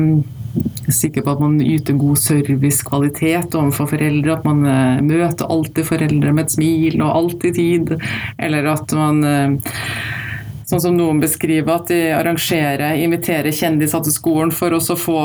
sikker 0.94 1.26
på 1.26 1.36
at 1.36 1.44
man 1.44 1.60
yter 1.64 1.98
god 2.00 2.20
servicekvalitet 2.22 3.58
overfor 3.58 3.92
foreldre, 3.94 4.38
at 4.38 4.48
man 4.48 4.64
uh, 4.66 5.04
møter 5.06 5.50
alltid 5.50 5.88
foreldre 5.90 6.34
med 6.34 6.48
et 6.48 6.56
smil 6.58 7.00
og 7.02 7.14
alltid 7.14 7.60
tid, 7.60 7.94
eller 8.40 8.74
at 8.74 8.98
man 8.98 9.24
uh, 9.26 9.78
Sånn 10.70 10.82
som 10.84 10.94
noen 10.94 11.18
beskriver, 11.18 11.80
at 11.80 11.90
de 11.90 12.12
arrangerer, 12.14 13.00
inviterer 13.02 13.50
kjendiser 13.56 14.04
til 14.06 14.14
skolen 14.14 14.52
for 14.54 14.76
å 14.78 14.98
få 15.02 15.18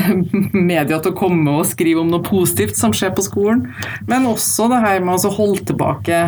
media 0.54 1.00
til 1.00 1.10
å 1.10 1.16
komme 1.18 1.56
og 1.58 1.66
skrive 1.66 2.04
om 2.04 2.12
noe 2.12 2.22
positivt 2.22 2.78
som 2.78 2.94
skjer 2.94 3.10
på 3.16 3.24
skolen. 3.26 3.64
Men 4.06 4.28
også 4.30 4.68
det 4.70 4.78
her 4.84 5.02
med 5.02 5.26
å 5.26 5.32
holde 5.34 5.64
tilbake 5.72 6.20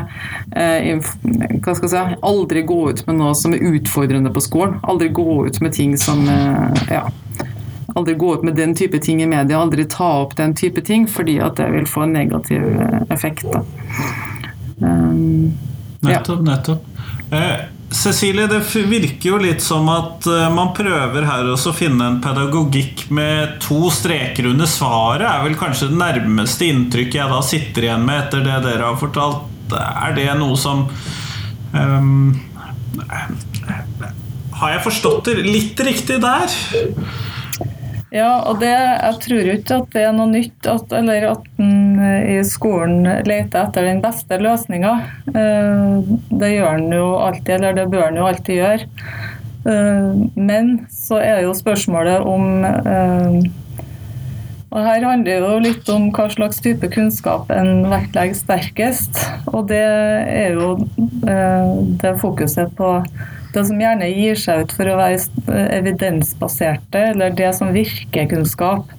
eh, 0.59 0.91
hva 0.99 1.77
skal 1.77 1.87
jeg 1.87 1.93
si, 1.95 2.19
Aldri 2.33 2.65
gå 2.67 2.81
ut 2.91 3.05
med 3.07 3.21
noe 3.21 3.39
som 3.39 3.55
er 3.55 3.63
utfordrende 3.63 4.35
på 4.35 4.43
skolen. 4.43 4.81
Aldri 4.83 5.13
gå 5.15 5.45
ut 5.47 5.63
med 5.63 5.79
ting 5.79 5.95
som 6.01 6.27
eh, 6.27 6.83
ja, 6.97 7.07
aldri 7.99 8.17
gå 8.19 8.35
ut 8.39 8.45
med 8.47 8.57
den 8.59 8.75
type 8.79 9.01
ting 9.05 9.23
i 9.23 9.29
media, 9.29 9.61
aldri 9.61 9.85
ta 9.91 10.11
opp 10.23 10.37
den 10.39 10.55
type 10.57 10.85
ting, 10.87 11.09
fordi 11.11 11.39
at 11.45 11.59
det 11.61 11.69
vil 11.75 11.89
få 11.89 12.07
en 12.07 12.15
negativ 12.17 12.65
effekt. 13.11 13.45
effekt. 13.45 13.47
Um, 14.81 15.53
nettopp, 16.01 16.39
ja. 16.39 16.45
nettopp. 16.53 16.87
Eh, 17.31 17.59
Cecilie, 17.91 18.47
det 18.47 18.61
virker 18.75 19.31
jo 19.31 19.39
litt 19.41 19.63
som 19.65 19.89
at 19.89 20.27
eh, 20.29 20.49
man 20.53 20.75
prøver 20.77 21.25
her 21.25 21.49
også 21.49 21.73
å 21.73 21.77
finne 21.77 22.05
en 22.05 22.19
pedagogikk 22.25 23.07
med 23.15 23.57
to 23.65 23.89
streker 23.93 24.51
under 24.51 24.69
svaret. 24.69 25.25
er 25.25 25.47
vel 25.47 25.57
kanskje 25.57 25.89
det 25.89 26.01
nærmeste 26.01 26.69
inntrykket 26.69 27.21
jeg 27.23 27.33
da 27.33 27.41
sitter 27.45 27.89
igjen 27.89 28.05
med 28.05 28.27
etter 28.27 28.45
det 28.45 28.59
dere 28.67 28.91
har 28.91 29.01
fortalt. 29.01 29.49
Er 29.73 30.15
det 30.17 30.29
noe 30.41 30.57
som 30.57 30.87
um, 31.75 32.37
Har 34.57 34.71
jeg 34.73 34.85
forstått 34.87 35.29
det 35.29 35.43
litt 35.45 35.81
riktig 35.85 36.21
der? 36.25 36.55
Ja, 38.09 38.41
og 38.49 38.63
det, 38.63 38.73
jeg 38.73 39.17
tror 39.21 39.51
ikke 39.53 39.79
at 39.83 39.91
det 39.93 40.03
er 40.09 40.15
noe 40.17 40.31
nytt, 40.31 40.69
at, 40.71 40.93
eller 40.97 41.27
at 41.35 41.49
en 41.61 41.99
eh, 42.01 42.39
i 42.39 42.45
skolen 42.47 43.03
leter 43.29 43.67
etter 43.67 43.85
den 43.85 44.01
beste 44.05 44.39
løsninga. 44.41 44.95
Eh, 45.29 46.15
det 46.41 46.53
gjør 46.55 46.79
en 46.79 46.97
jo 46.97 47.09
alltid, 47.27 47.53
eller 47.59 47.77
det 47.77 47.89
bør 47.93 48.07
en 48.07 48.21
jo 48.23 48.29
alltid 48.31 48.61
gjøre. 48.63 48.89
Eh, 49.69 50.25
men 50.41 50.75
så 50.89 51.21
er 51.21 51.45
jo 51.45 51.57
spørsmålet 51.57 52.25
om 52.25 52.53
og 54.69 54.85
Her 54.85 55.01
handler 55.01 55.41
det 55.41 55.49
jo 55.49 55.61
litt 55.65 55.87
om 55.89 56.11
hva 56.13 56.27
slags 56.29 56.59
type 56.61 56.91
kunnskap 56.93 57.49
en 57.55 57.87
vektlegger 57.89 58.37
sterkest. 58.37 59.17
Og 59.49 59.71
det 59.71 59.81
er 59.81 60.59
jo 60.59 60.75
det 61.25 62.13
fokuset 62.21 62.75
på 62.77 62.91
det 63.55 63.65
som 63.69 63.81
gjerne 63.81 64.11
gir 64.13 64.39
seg 64.39 64.65
ut 64.65 64.75
for 64.77 64.91
å 64.91 64.99
være 64.99 65.65
evidensbaserte, 65.79 67.05
eller 67.13 67.35
det 67.37 67.53
som 67.57 67.73
virker 67.75 68.29
kunnskap. 68.31 68.91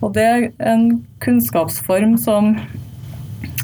Og 0.00 0.14
det 0.16 0.24
er 0.24 0.46
en 0.72 0.86
kunnskapsform 1.20 2.16
som 2.20 2.54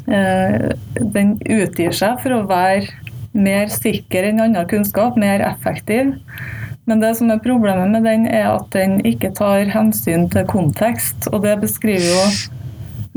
eh, 0.05 0.69
den 1.01 1.35
utgir 1.41 1.95
seg 1.97 2.21
for 2.21 2.35
å 2.35 2.45
være 2.49 2.93
mer 3.37 3.69
sikker 3.73 4.29
enn 4.29 4.41
annen 4.43 4.69
kunnskap, 4.69 5.17
mer 5.17 5.41
effektiv. 5.45 6.13
Men 6.87 7.01
det 7.03 7.15
som 7.19 7.31
er 7.33 7.41
problemet 7.43 7.91
med 7.91 8.05
den, 8.07 8.29
er 8.31 8.47
at 8.53 8.69
den 8.71 9.01
ikke 9.05 9.33
tar 9.35 9.67
hensyn 9.73 10.29
til 10.31 10.45
kontekst. 10.47 11.27
Og 11.33 11.43
det 11.43 11.57
beskriver 11.59 12.07
jo 12.07 12.23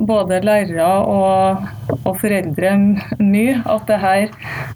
både 0.07 0.41
lærere 0.45 0.89
og, 1.05 1.65
og, 1.99 2.13
foreldre 2.21 2.73
mye. 3.21 3.57
At 3.69 3.87
det, 3.91 3.99
her, 4.03 4.29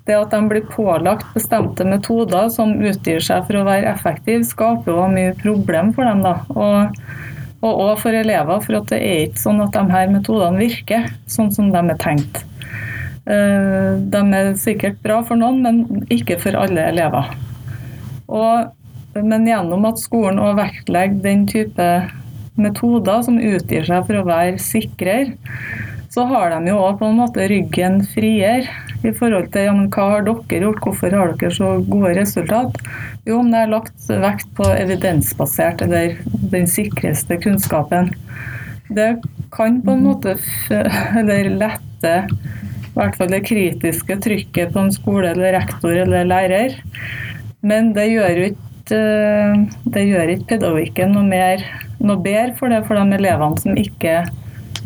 det 0.08 0.18
at 0.18 0.34
de 0.34 0.40
blir 0.50 0.66
pålagt 0.70 1.26
bestemte 1.36 1.86
metoder 1.88 2.50
som 2.52 2.76
utgir 2.84 3.22
seg 3.24 3.46
for 3.48 3.60
å 3.60 3.66
være 3.68 3.92
effektive, 3.94 4.44
skaper 4.48 4.92
jo 4.92 5.06
mye 5.12 5.36
problem 5.40 5.94
for 5.96 6.08
dem. 6.08 6.24
da. 6.24 6.36
Og, 6.54 6.98
og 7.64 7.70
også 7.70 8.02
for 8.04 8.18
elever, 8.20 8.64
for 8.64 8.80
at 8.80 8.90
det 8.92 9.00
er 9.00 9.22
ikke 9.28 9.44
sånn 9.46 9.62
at 9.64 9.76
de 9.76 9.84
her 9.94 10.10
metodene 10.12 10.60
virker 10.60 11.08
sånn 11.30 11.52
som 11.54 11.70
de 11.72 11.80
er 11.80 12.02
tenkt. 12.02 12.44
Eh, 13.24 13.92
de 14.12 14.20
er 14.36 14.52
sikkert 14.60 15.00
bra 15.04 15.22
for 15.24 15.40
noen, 15.40 15.62
men 15.64 16.08
ikke 16.12 16.36
for 16.42 16.56
alle 16.60 16.90
elever. 16.90 17.32
Og, 18.28 18.74
men 19.16 19.48
gjennom 19.48 19.86
at 19.88 20.02
skolen 20.02 20.42
òg 20.42 20.58
vektlegger 20.60 21.24
den 21.24 21.48
type 21.48 21.88
metoder 22.60 23.24
som 23.26 23.40
utgir 23.40 23.86
seg 23.86 24.06
for 24.06 24.20
å 24.20 24.26
være 24.28 24.60
sikrere, 24.62 25.34
så 26.14 26.24
har 26.30 26.52
de 26.52 26.70
jo 26.70 26.78
òg 26.78 27.00
på 27.00 27.08
en 27.10 27.16
måte 27.18 27.46
ryggen 27.50 28.02
friere 28.12 28.70
i 29.04 29.10
forhold 29.12 29.48
til 29.52 29.66
ja, 29.66 29.72
men 29.74 29.88
hva 29.92 30.04
har 30.12 30.26
dere 30.26 30.60
gjort, 30.62 30.82
hvorfor 30.84 31.16
har 31.16 31.32
dere 31.34 31.50
så 31.56 31.70
gode 31.88 32.12
resultat? 32.20 32.76
Jo, 33.26 33.40
om 33.40 33.50
det 33.50 33.64
er 33.64 33.72
lagt 33.72 34.10
vekt 34.22 34.52
på 34.54 34.68
evidensbasert 34.76 35.82
eller 35.84 36.14
den 36.52 36.68
sikreste 36.70 37.40
kunnskapen. 37.42 38.12
Det 38.94 39.10
kan 39.54 39.80
på 39.82 39.96
en 39.96 40.06
måte 40.06 40.36
eller 41.18 41.50
lette 41.50 42.14
i 42.94 42.94
hvert 42.94 43.16
fall 43.18 43.32
det 43.32 43.42
kritiske 43.48 44.20
trykket 44.22 44.70
på 44.70 44.84
en 44.84 44.94
skole 44.94 45.32
eller 45.32 45.56
rektor 45.56 45.96
eller 45.98 46.28
lærer. 46.30 46.76
Men 47.66 47.90
det 47.96 48.06
gjør 48.12 48.42
ikke, 48.52 49.00
det 49.96 50.04
gjør 50.06 50.34
ikke 50.36 50.50
pedagogikken 50.52 51.16
noe 51.16 51.26
mer 51.26 51.64
noe 52.00 52.20
bedre 52.22 52.54
for 52.58 52.72
det 52.72 52.82
for 52.88 52.98
de 52.98 53.18
elevene 53.18 53.60
som 53.62 53.78
ikke 53.78 54.22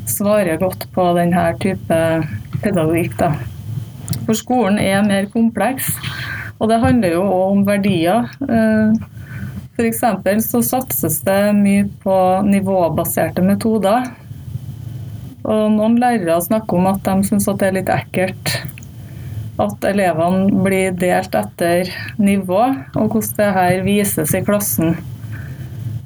svarer 0.09 0.61
godt 0.61 0.87
på 0.95 1.05
denne 1.19 1.45
type 1.63 2.01
pedagogikk. 2.63 3.19
Da. 3.21 3.33
For 4.27 4.37
skolen 4.37 4.81
er 4.83 5.05
mer 5.07 5.29
kompleks, 5.33 5.93
og 6.59 6.73
det 6.73 6.81
handler 6.83 7.15
jo 7.17 7.27
òg 7.27 7.53
om 7.53 7.67
verdier. 7.69 8.29
Eh, 8.49 8.97
F.eks. 9.79 10.01
så 10.49 10.63
satses 10.67 11.21
det 11.23 11.43
mye 11.55 11.85
på 12.03 12.17
nivåbaserte 12.49 13.45
metoder. 13.47 14.09
Og 15.49 15.69
noen 15.77 16.01
lærere 16.03 16.41
snakker 16.43 16.81
om 16.81 16.91
at 16.91 17.05
de 17.07 17.29
syns 17.29 17.47
det 17.47 17.69
er 17.69 17.79
litt 17.79 17.93
ekkelt 17.95 18.59
at 19.59 19.87
elevene 19.91 20.63
blir 20.63 20.95
delt 20.99 21.35
etter 21.35 21.91
nivå, 22.23 22.61
og 22.95 23.15
hvordan 23.15 23.39
det 23.39 23.49
her 23.57 23.81
vises 23.87 24.35
i 24.35 24.43
klassen. 24.47 24.95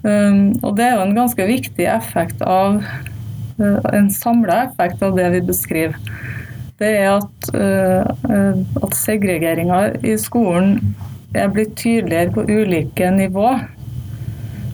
Um, 0.02 0.50
og 0.66 0.74
det 0.78 0.86
er 0.86 0.96
jo 0.96 1.04
en 1.06 1.14
ganske 1.14 1.44
viktig 1.46 1.86
effekt 1.86 2.40
av 2.42 2.80
uh, 2.82 3.84
en 3.94 4.08
samla 4.10 4.64
effekt 4.64 5.02
av 5.06 5.14
det 5.18 5.28
vi 5.36 5.42
beskriver. 5.46 5.94
Det 6.82 6.88
er 6.98 7.20
at, 7.20 7.50
uh, 7.54 8.10
uh, 8.26 8.58
at 8.82 8.96
segregeringa 8.98 9.84
i 10.02 10.16
skolen 10.18 10.96
er 11.38 11.52
blitt 11.54 11.76
tydeligere 11.78 12.34
på 12.34 12.46
ulike 12.50 13.12
nivå. 13.14 13.54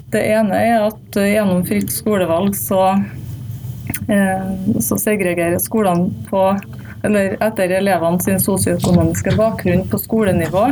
Det 0.09 0.25
ene 0.33 0.63
er 0.65 0.87
at 0.87 1.21
gjennom 1.21 1.61
fritt 1.69 1.93
skolevalg 1.93 2.55
så, 2.57 2.97
så 4.09 4.97
segregerer 4.97 5.61
skolene 5.61 6.09
på 6.31 6.41
eller 7.05 7.37
etter 7.45 7.75
elevene 7.77 8.19
sin 8.25 8.41
sosioøkonomiske 8.43 9.37
bakgrunn 9.37 9.85
på 9.93 10.01
skolenivå 10.01 10.65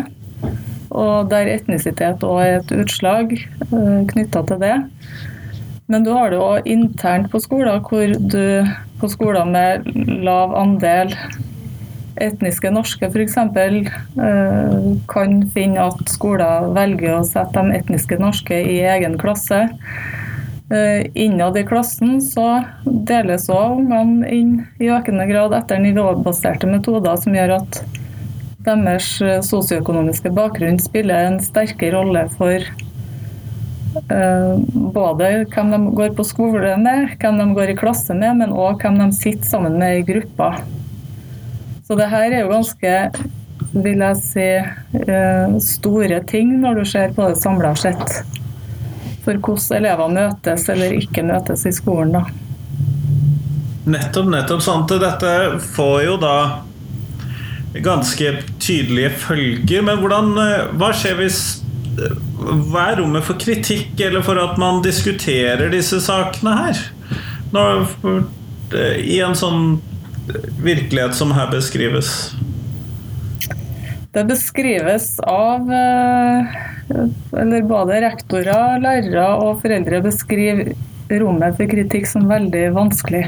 og 0.96 1.30
der 1.30 1.52
etnisitet 1.52 2.24
òg 2.26 2.42
er 2.42 2.58
et 2.60 2.74
utslag 2.74 3.36
eh, 3.36 4.02
knytta 4.12 4.42
til 4.48 4.62
det. 4.62 4.76
Men 5.86 6.02
du 6.02 6.10
har 6.16 6.32
det 6.32 6.42
òg 6.42 6.66
internt 6.66 7.30
på 7.30 7.40
skoler, 7.42 7.78
hvor 7.84 8.16
du 8.16 8.66
på 9.00 9.10
skoler 9.12 9.46
med 9.46 9.86
lav 10.24 10.54
andel 10.56 11.12
etniske 12.22 12.70
norske 12.72 13.08
f.eks. 13.10 13.36
Uh, 13.36 14.96
kan 15.10 15.40
finne 15.54 15.88
at 15.90 16.12
skoler 16.12 16.70
velger 16.76 17.18
å 17.18 17.24
sette 17.28 17.60
de 17.60 17.76
etniske 17.76 18.18
norske 18.20 18.56
i 18.56 18.78
egen 18.88 19.18
klasse. 19.20 19.66
Uh, 20.72 21.04
innad 21.14 21.58
i 21.60 21.66
klassen 21.68 22.18
så 22.24 22.64
deles 22.84 23.50
òg 23.52 23.82
ungene 23.82 24.32
inn 24.32 24.56
i 24.82 24.90
økende 24.90 25.28
grad 25.30 25.54
etter 25.54 25.82
nivåbaserte 25.82 26.66
metoder 26.70 27.20
som 27.22 27.36
gjør 27.36 27.60
at 27.60 27.82
deres 28.66 29.08
eh, 29.22 29.38
sosioøkonomiske 29.46 30.32
bakgrunn 30.34 30.80
spiller 30.82 31.28
en 31.28 31.38
sterkere 31.42 31.94
rolle 31.94 32.24
for 32.34 32.64
uh, 34.10 34.56
både 34.94 35.30
hvem 35.52 35.70
de 35.72 35.80
går 35.96 36.14
på 36.18 36.26
skole 36.26 36.74
med, 36.82 37.14
hvem 37.20 37.38
de 37.40 37.46
går 37.56 37.72
i 37.72 37.78
klasse 37.78 38.16
med, 38.18 38.42
men 38.42 38.54
òg 38.54 38.82
hvem 38.82 38.98
de 39.00 39.10
sitter 39.16 39.46
sammen 39.46 39.78
med 39.78 40.00
i 40.00 40.06
grupper. 40.08 40.64
Så 41.86 41.94
det 41.98 42.10
her 42.10 42.26
er 42.32 42.42
jo 42.42 42.50
ganske 42.50 42.94
vil 43.76 44.02
jeg 44.02 44.18
si, 44.22 44.48
uh, 45.06 45.56
store 45.62 46.22
ting 46.26 46.56
når 46.62 46.80
du 46.80 46.88
ser 46.88 47.14
på 47.14 47.28
det 47.28 47.38
samla 47.40 47.74
sett. 47.78 48.22
for 49.26 49.34
hvordan 49.42 49.80
elever 49.80 50.12
møtes 50.14 50.68
eller 50.70 50.92
ikke 51.00 51.24
møtes 51.26 51.64
i 51.66 51.72
skolen. 51.74 52.12
da. 52.14 52.24
Nettopp, 53.86 54.28
nettopp. 54.30 54.62
sant. 54.62 54.92
Dette 55.02 55.32
får 55.74 55.96
jo 56.04 56.16
da 56.22 56.36
ganske 57.82 58.32
tydelige 58.66 59.10
følger. 59.22 59.84
Men 59.86 60.00
hvordan, 60.02 60.32
eh, 60.42 60.72
hva 60.78 60.92
skjer 60.96 61.20
hvis 61.20 61.40
eh, 61.96 62.22
Hva 62.36 62.90
er 62.92 62.98
rommet 63.00 63.24
for 63.24 63.38
kritikk, 63.40 63.94
eller 64.04 64.22
for 64.22 64.38
at 64.38 64.58
man 64.60 64.82
diskuterer 64.84 65.70
disse 65.72 65.98
sakene 66.04 66.52
her? 66.58 66.82
Når, 67.54 67.86
eh, 68.76 68.98
I 69.00 69.20
en 69.24 69.34
sånn 69.38 69.78
virkelighet 70.60 71.16
som 71.16 71.32
her 71.32 71.48
beskrives? 71.50 72.34
Det 74.12 74.24
beskrives 74.28 75.16
av 75.22 75.70
eller 77.36 77.66
både 77.66 78.00
rektorer, 78.04 78.78
lærere 78.82 79.26
og 79.42 79.60
foreldre 79.62 80.00
beskriver 80.04 80.72
rommet 81.22 81.58
for 81.58 81.70
kritikk 81.70 82.08
som 82.10 82.26
veldig 82.30 82.68
vanskelig. 82.76 83.26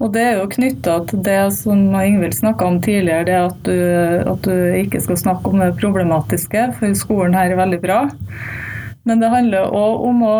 Og 0.00 0.14
Det 0.14 0.20
er 0.24 0.38
jo 0.38 0.48
knytta 0.48 0.94
til 1.10 1.20
det 1.26 1.40
som 1.58 1.82
Ingvild 1.92 2.32
snakka 2.38 2.64
om 2.70 2.78
tidligere, 2.80 3.26
det 3.28 3.36
at 3.36 3.58
du, 3.68 3.76
at 4.32 4.46
du, 4.46 4.54
ikke 4.80 5.00
skal 5.04 5.18
snakke 5.20 5.52
om 5.52 5.60
det 5.60 5.74
problematiske, 5.80 6.70
for 6.78 6.96
skolen 6.96 7.36
her 7.36 7.52
er 7.52 7.60
veldig 7.60 7.80
bra. 7.82 7.98
Men 9.04 9.20
det 9.20 9.28
handler 9.32 9.74
òg 9.76 10.06
om 10.08 10.22
å 10.24 10.36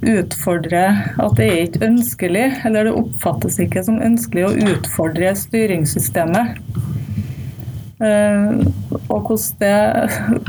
utfordre 0.00 0.82
at 1.20 1.32
det 1.38 1.46
er 1.46 1.62
ikke 1.64 1.86
ønskelig, 1.88 2.44
eller 2.68 2.88
det 2.88 2.98
oppfattes 3.00 3.56
ikke 3.64 3.82
som 3.88 4.02
ønskelig 4.04 4.44
å 4.46 4.52
utfordre 4.74 5.32
styringssystemet. 5.46 6.60
Uh, 8.00 8.68
og 9.12 9.28
hvordan 9.28 9.56
det, 9.60 9.80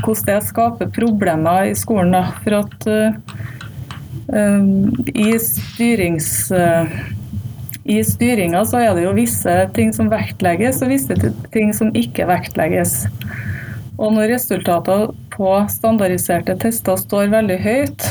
hvordan 0.04 0.28
det, 0.28 0.38
skaper 0.48 0.92
problemer 0.92 1.72
i 1.72 1.74
skolen. 1.76 2.12
Da. 2.16 2.22
For 2.44 2.60
at 2.60 2.86
uh, 2.92 3.10
i 5.16 5.32
styrings... 5.40 6.30
Uh, 6.52 7.18
i 7.84 7.98
styringa 8.06 8.62
så 8.68 8.78
er 8.82 8.94
det 8.94 9.06
jo 9.06 9.14
visse 9.16 9.54
ting 9.76 9.90
som 9.94 10.10
vektlegges, 10.12 10.82
og 10.84 10.92
visse 10.92 11.16
ting 11.54 11.72
som 11.74 11.90
ikke 11.98 12.28
vektlegges. 12.30 13.04
Og 13.98 14.14
når 14.14 14.32
resultatene 14.36 15.10
på 15.32 15.50
standardiserte 15.70 16.56
tester 16.62 16.98
står 17.00 17.32
veldig 17.32 17.58
høyt, 17.62 18.06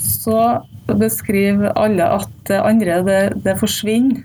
så 0.00 0.60
beskriver 0.98 1.74
alle 1.76 2.06
at 2.18 2.30
det 2.48 2.60
andre 2.64 3.00
det, 3.06 3.20
det 3.44 3.58
forsvinner 3.60 4.22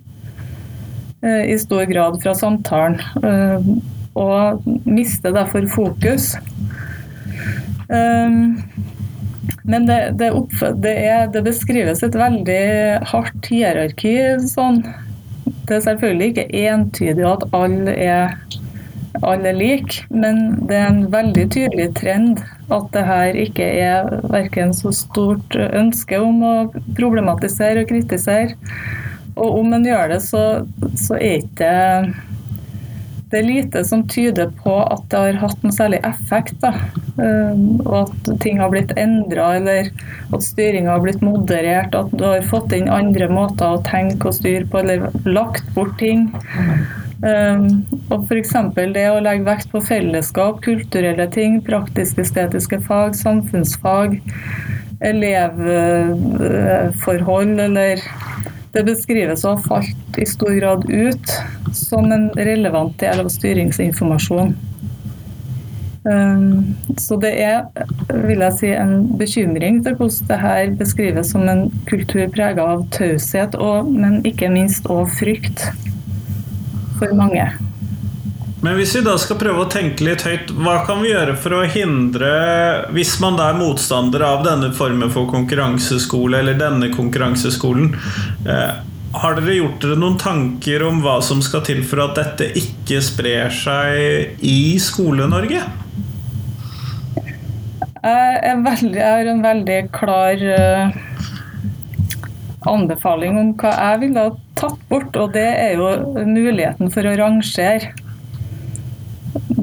eh, 1.26 1.52
i 1.52 1.58
stor 1.60 1.84
grad 1.90 2.22
fra 2.24 2.36
samtalen. 2.38 3.02
Eh, 3.24 3.74
og 4.14 4.62
mister 4.86 5.34
derfor 5.34 5.66
fokus. 5.74 6.36
Um, 7.90 8.62
men 9.64 9.86
det, 9.88 10.00
det, 10.20 10.32
opp, 10.36 10.54
det, 10.84 10.94
er, 11.08 11.28
det, 11.32 11.44
beskrives 11.46 12.04
et 12.04 12.18
veldig 12.20 12.64
hardt 13.12 13.48
hierarki. 13.48 14.16
Sånn. 14.44 14.82
Det 15.68 15.78
er 15.78 15.86
selvfølgelig 15.86 16.34
ikke 16.34 16.66
entydig 16.68 17.26
at 17.28 17.46
alle 17.56 17.94
er, 17.96 18.36
alle 19.22 19.54
er 19.54 19.58
like, 19.60 20.04
men 20.12 20.68
det 20.68 20.80
er 20.80 20.90
en 20.90 21.06
veldig 21.14 21.48
tydelig 21.56 21.88
trend 22.00 22.44
at 22.74 22.90
det 22.96 23.06
her 23.08 23.40
ikke 23.40 23.70
er 23.86 24.12
verken 24.34 24.74
så 24.76 24.92
stort 24.96 25.56
ønske 25.56 26.20
om 26.20 26.44
å 26.44 26.54
problematisere 26.98 27.84
og 27.84 27.92
kritisere. 27.92 28.58
Og 29.34 29.64
om 29.64 29.74
en 29.74 29.88
gjør 29.88 30.12
det, 30.14 30.22
så, 30.28 30.44
så 31.00 31.18
er 31.18 31.40
ikke 31.42 31.72
det 31.72 32.22
er 33.40 33.48
lite 33.48 33.84
som 33.88 34.04
tyder 34.10 34.50
på 34.64 34.74
at 34.84 35.04
det 35.12 35.20
har 35.20 35.40
hatt 35.42 35.64
noen 35.64 35.76
særlig 35.76 36.00
effekt. 36.08 36.56
Da. 36.64 36.72
Um, 37.18 37.82
og 37.86 37.96
at 38.04 38.32
ting 38.44 38.60
har 38.62 38.70
blitt 38.74 38.92
endra, 39.00 39.46
eller 39.60 39.84
at 40.34 40.46
styringa 40.46 40.92
har 40.96 41.04
blitt 41.06 41.24
moderert. 41.26 41.96
At 41.98 42.10
du 42.14 42.24
har 42.26 42.50
fått 42.50 42.76
inn 42.76 42.92
andre 42.92 43.28
måter 43.32 43.68
å 43.76 43.84
tenke 43.88 44.28
og 44.30 44.38
styre 44.40 44.66
på, 44.70 44.76
eller 44.84 44.98
lagt 45.26 45.66
bort 45.78 45.96
ting. 46.02 46.20
Um, 47.24 47.64
og 48.12 48.26
f.eks. 48.28 48.54
det 48.76 49.08
å 49.08 49.24
legge 49.24 49.48
vekt 49.48 49.72
på 49.72 49.80
fellesskap, 49.86 50.60
kulturelle 50.66 51.28
ting, 51.32 51.62
praktisk-estetiske 51.64 52.82
fag, 52.84 53.16
samfunnsfag, 53.16 54.20
elevforhold 55.04 57.60
eller 57.64 58.00
det 58.74 58.84
beskrives 58.88 59.46
å 59.46 59.56
ha 59.56 59.64
falt 59.68 60.20
i 60.20 60.26
stor 60.28 60.54
grad 60.58 60.86
ut 60.90 61.34
som 61.78 62.12
en 62.12 62.30
relevant 62.38 62.96
del 63.02 63.22
av 63.24 63.30
styringsinformasjon. 63.34 64.56
Um, 66.04 66.74
så 67.00 67.16
det 67.16 67.32
er 67.40 67.62
vil 68.28 68.42
jeg 68.44 68.56
si, 68.60 68.72
en 68.76 69.06
bekymring 69.18 69.80
til 69.86 69.96
hvordan 69.96 70.28
det 70.28 70.40
her 70.42 70.74
beskrives 70.80 71.32
som 71.32 71.48
en 71.48 71.70
kultur 71.88 72.26
prega 72.34 72.66
av 72.76 72.84
taushet, 72.96 73.56
men 73.88 74.20
ikke 74.28 74.52
minst 74.52 74.90
òg 74.92 75.08
frykt 75.20 75.70
for 77.00 77.16
mange. 77.16 77.48
Men 78.64 78.78
hvis 78.80 78.94
vi 78.96 79.02
da 79.04 79.18
skal 79.20 79.36
prøve 79.42 79.66
å 79.66 79.72
tenke 79.72 80.06
litt 80.08 80.24
høyt, 80.24 80.54
hva 80.56 80.78
kan 80.88 81.02
vi 81.04 81.12
gjøre 81.12 81.36
for 81.36 81.58
å 81.58 81.66
hindre 81.68 82.32
Hvis 82.96 83.18
man 83.20 83.36
da 83.36 83.50
er 83.52 83.60
motstander 83.60 84.24
av 84.24 84.46
denne 84.46 84.72
formen 84.76 85.12
for 85.12 85.28
konkurranseskole, 85.28 86.40
eller 86.40 86.56
denne 86.60 86.88
konkurranseskolen 86.94 87.92
eh, 88.48 88.74
Har 89.20 89.36
dere 89.36 89.58
gjort 89.58 89.84
dere 89.84 90.00
noen 90.00 90.16
tanker 90.22 90.86
om 90.88 91.04
hva 91.04 91.18
som 91.26 91.44
skal 91.44 91.66
til 91.68 91.84
for 91.88 92.06
at 92.06 92.16
dette 92.22 92.54
ikke 92.60 93.02
sprer 93.04 93.52
seg 93.54 94.40
i 94.40 94.80
Skole-Norge? 94.82 95.60
Jeg, 98.04 98.56
veldig, 98.64 98.96
jeg, 98.98 99.08
har 99.08 99.30
en 99.32 99.44
veldig 99.44 99.78
klar 99.96 100.42
uh, 100.44 100.96
anbefaling 102.68 103.38
om 103.40 103.52
hva 103.62 103.72
jeg 103.78 104.02
ville 104.02 104.26
tatt 104.60 104.82
bort, 104.90 105.16
og 105.16 105.32
det 105.38 105.46
er 105.46 105.78
jo 105.80 106.26
muligheten 106.28 106.92
for 106.92 107.08
å 107.08 107.16
rangere 107.22 107.94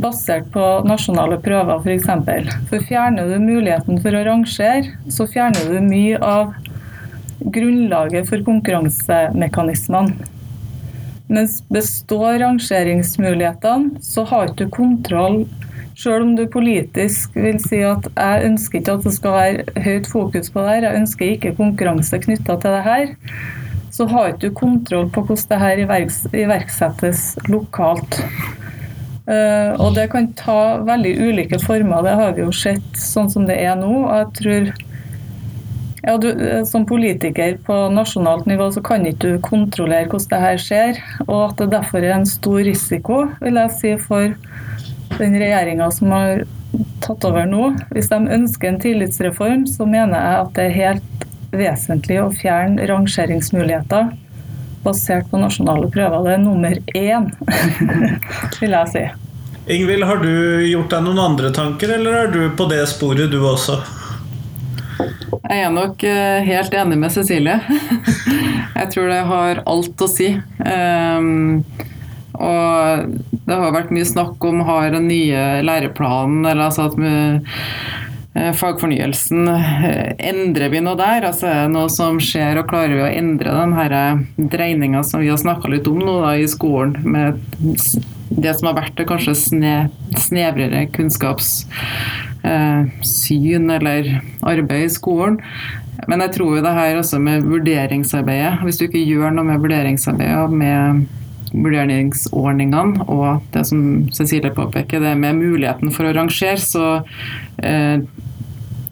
basert 0.00 0.48
på 0.54 0.64
nasjonale 0.88 1.38
prøver 1.44 1.80
f.eks. 1.84 2.08
For, 2.08 2.50
for 2.72 2.88
fjerner 2.88 3.30
du 3.30 3.38
muligheten 3.42 4.00
for 4.02 4.16
å 4.16 4.24
rangere, 4.26 4.96
så 5.12 5.28
fjerner 5.30 5.70
du 5.70 5.78
mye 5.84 6.18
av 6.24 6.54
grunnlaget 7.40 8.28
for 8.28 8.44
konkurransemekanismene. 8.46 10.28
Mens 11.30 11.60
består 11.70 12.40
rangeringsmulighetene, 12.42 14.00
så 14.02 14.24
har 14.26 14.50
du 14.58 14.64
kontroll 14.72 15.44
selv 16.00 16.24
om 16.24 16.36
du 16.36 16.46
politisk 16.48 17.34
vil 17.36 17.58
si 17.62 17.82
at 17.84 18.06
jeg 18.14 18.44
ønsker 18.48 18.80
ikke 18.80 18.94
at 18.96 19.06
det 19.06 19.12
skal 19.14 19.34
være 19.36 19.82
høyt 19.84 20.06
fokus 20.08 20.50
på 20.52 20.62
det 20.64 20.70
her, 20.70 20.86
jeg 20.86 21.00
ønsker 21.02 21.32
ikke 21.34 21.56
konkurranse 21.58 22.20
knytta 22.24 22.56
til 22.62 22.76
det 22.76 22.84
her, 22.86 23.12
så 23.92 24.06
har 24.08 24.32
du 24.40 24.48
kontroll 24.56 25.10
på 25.12 25.24
hvordan 25.28 25.50
det 25.50 25.60
her 25.60 25.82
iverksettes 26.44 27.24
lokalt. 27.50 28.20
Uh, 29.30 29.76
og 29.78 29.94
det 29.94 30.08
kan 30.10 30.26
ta 30.34 30.80
veldig 30.82 31.12
ulike 31.22 31.60
former, 31.62 32.02
det 32.02 32.16
har 32.18 32.32
vi 32.34 32.42
jo 32.42 32.54
sett 32.54 32.96
sånn 32.98 33.28
som 33.30 33.44
det 33.46 33.60
er 33.62 33.76
nå. 33.78 33.92
og 34.02 34.16
jeg 34.16 34.30
tror 34.40 34.70
ja, 36.02 36.16
du, 36.16 36.30
eh, 36.30 36.64
Som 36.64 36.86
politiker 36.88 37.58
på 37.66 37.74
nasjonalt 37.92 38.46
nivå 38.48 38.70
så 38.72 38.80
kan 38.82 39.04
ikke 39.06 39.34
du 39.34 39.42
kontrollere 39.44 40.08
hvordan 40.08 40.30
det 40.30 40.40
her 40.44 40.62
skjer. 40.64 41.00
Og 41.26 41.50
at 41.50 41.60
det 41.60 41.70
derfor 41.74 42.00
er 42.00 42.14
en 42.16 42.26
stor 42.26 42.62
risiko 42.64 43.26
vil 43.42 43.60
jeg 43.60 43.74
si, 43.76 43.92
for 44.00 44.32
den 45.18 45.36
regjeringa 45.36 45.90
som 45.92 46.14
har 46.16 46.46
tatt 47.04 47.26
over 47.28 47.44
nå. 47.44 47.74
Hvis 47.92 48.08
de 48.08 48.20
ønsker 48.38 48.70
en 48.70 48.80
tillitsreform, 48.80 49.66
så 49.68 49.84
mener 49.84 50.16
jeg 50.16 50.40
at 50.40 50.56
det 50.56 50.66
er 50.66 50.78
helt 50.78 51.28
vesentlig 51.50 52.20
å 52.22 52.32
fjerne 52.32 52.88
rangeringsmuligheter 52.88 54.12
basert 54.84 55.30
på 55.30 55.40
nasjonale 55.40 55.90
prøver. 55.92 56.24
Det 56.24 56.34
er 56.34 56.42
nummer 56.44 56.76
én, 56.96 57.28
vil 58.60 58.76
jeg 58.76 58.92
si. 58.94 59.04
Ingvild, 59.70 60.04
har 60.08 60.22
du 60.22 60.32
gjort 60.66 60.90
deg 60.90 61.04
noen 61.06 61.20
andre 61.22 61.52
tanker, 61.54 61.92
eller 61.98 62.22
er 62.24 62.32
du 62.32 62.40
på 62.56 62.66
det 62.70 62.80
sporet, 62.90 63.30
du 63.30 63.38
også? 63.44 63.78
Jeg 65.50 65.64
er 65.66 65.70
nok 65.74 66.02
eh, 66.06 66.40
helt 66.46 66.74
enig 66.76 66.98
med 67.00 67.12
Cecilie. 67.14 67.60
Jeg 68.80 68.90
tror 68.94 69.08
det 69.10 69.22
har 69.28 69.62
alt 69.68 70.02
å 70.04 70.08
si. 70.08 70.30
Um, 70.64 71.62
og 72.40 73.10
det 73.44 73.58
har 73.58 73.74
vært 73.74 73.90
mye 73.92 74.08
snakk 74.08 74.44
om 74.46 74.62
har 74.64 74.92
den 74.94 75.08
nye 75.10 75.60
læreplanen, 75.66 76.46
eller 76.46 76.70
altså 76.70 76.88
at 76.88 76.96
fagfornyelsen. 78.34 79.48
Eh, 79.48 80.28
endrer 80.30 80.68
vi 80.70 80.80
noe 80.84 80.96
der? 80.98 81.22
Altså, 81.26 81.46
er 81.50 81.62
det 81.64 81.72
noe 81.74 81.88
som 81.92 82.20
skjer, 82.22 82.58
og 82.60 82.68
klarer 82.70 82.94
vi 82.94 83.02
å 83.02 83.10
endre 83.10 83.50
den 83.56 83.72
eh, 83.82 84.16
dreininga 84.52 85.02
som 85.06 85.20
vi 85.22 85.30
har 85.32 85.38
snakka 85.40 85.68
litt 85.72 85.88
om 85.90 85.98
nå 85.98 86.14
da, 86.22 86.30
i 86.38 86.48
skolen, 86.50 86.92
med 87.02 87.32
det 88.30 88.52
som 88.56 88.66
har 88.70 88.76
vært 88.78 88.96
det 89.00 89.08
kanskje 89.10 89.34
sne, 89.34 89.74
snevrere 90.14 90.86
kunnskapssyn 90.94 93.70
eller 93.74 94.02
arbeid 94.46 94.84
i 94.86 94.94
skolen. 94.94 95.36
Men 96.08 96.20
jeg 96.24 96.32
tror 96.38 96.50
jo 96.56 96.64
det 96.64 96.76
her 96.76 96.96
også 96.96 97.18
med 97.20 97.44
vurderingsarbeidet. 97.44 98.62
Hvis 98.64 98.78
du 98.78 98.84
ikke 98.86 99.02
gjør 99.02 99.30
noe 99.34 99.44
med 99.50 99.60
vurderingsarbeidet, 99.60 100.50
med 100.54 100.80
vurderingsordningene 101.52 103.06
og 103.10 103.46
det 103.54 103.66
som 103.68 103.84
Cecilie 104.14 104.52
påpeker, 104.54 105.02
det 105.02 105.14
med 105.18 105.38
muligheten 105.40 105.92
for 105.94 106.08
å 106.08 106.14
rangere, 106.16 106.58
så 106.60 107.00
eh, 107.62 108.02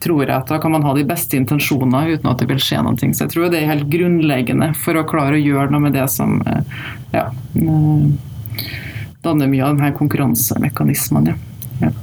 tror 0.02 0.22
jeg 0.24 0.34
at 0.34 0.50
da 0.50 0.61
kan 0.62 0.74
man 0.74 0.86
ha 0.86 0.94
de 0.94 1.04
beste 1.06 1.38
intensjoner 1.38 2.14
uten 2.14 2.30
at 2.30 2.42
det 2.42 2.48
vil 2.50 2.62
skje 2.62 2.82
noe. 2.86 2.98
Så 2.98 3.26
jeg 3.26 3.34
tror 3.34 3.50
det 3.52 3.62
er 3.62 3.72
helt 3.72 3.90
grunnleggende 3.90 4.72
for 4.78 4.98
å 4.98 5.06
klare 5.09 5.38
å 5.38 5.42
gjøre 5.42 5.72
noe 5.74 5.88
med 5.88 5.96
det 5.98 6.06
som 6.12 6.40
eh, 6.46 6.80
ja, 7.14 7.28
eh, 7.59 8.64
danner 9.26 9.50
mye 9.50 9.66
av 9.66 9.76
denne 9.76 9.94
konkurransemekanismen. 9.98 11.32
Ja. 11.32 11.38
Ja. 11.82 11.94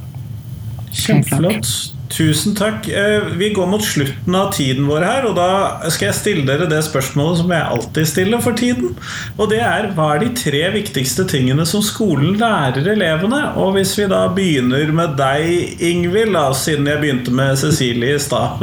Kjempeflott. 0.92 1.95
Tusen 2.08 2.54
takk. 2.54 2.88
Eh, 2.88 3.24
vi 3.34 3.48
går 3.50 3.66
mot 3.66 3.84
slutten 3.84 4.34
av 4.34 4.52
tiden 4.54 4.86
vår 4.86 5.02
her, 5.02 5.26
og 5.26 5.34
da 5.38 5.90
skal 5.90 6.10
jeg 6.10 6.18
stille 6.18 6.44
dere 6.46 6.68
det 6.70 6.78
spørsmålet 6.86 7.40
som 7.40 7.50
jeg 7.50 7.70
alltid 7.76 8.10
stiller 8.10 8.42
for 8.44 8.58
tiden. 8.58 8.94
Og 9.36 9.50
det 9.50 9.58
er 9.66 9.90
hva 9.96 10.12
er 10.14 10.22
de 10.22 10.30
tre 10.38 10.62
viktigste 10.76 11.26
tingene 11.30 11.66
som 11.66 11.82
skolen 11.84 12.38
lærer 12.38 12.86
elevene? 12.94 13.42
Og 13.58 13.74
hvis 13.76 13.96
vi 13.98 14.06
da 14.12 14.26
begynner 14.34 14.92
med 14.94 15.16
deg, 15.18 15.82
Ingvild, 15.82 16.34
da, 16.36 16.48
siden 16.54 16.86
jeg 16.90 17.02
begynte 17.02 17.34
med 17.34 17.58
Cecilie 17.58 18.14
i 18.14 18.22
stad. 18.22 18.62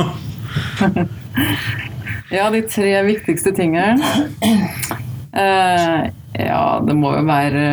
ja, 2.38 2.50
de 2.54 2.64
tre 2.70 2.92
viktigste 3.10 3.52
tingene. 3.58 3.98
Uh, 5.34 6.08
ja, 6.48 6.64
det 6.86 6.96
må 6.96 7.12
jo 7.18 7.26
være 7.28 7.66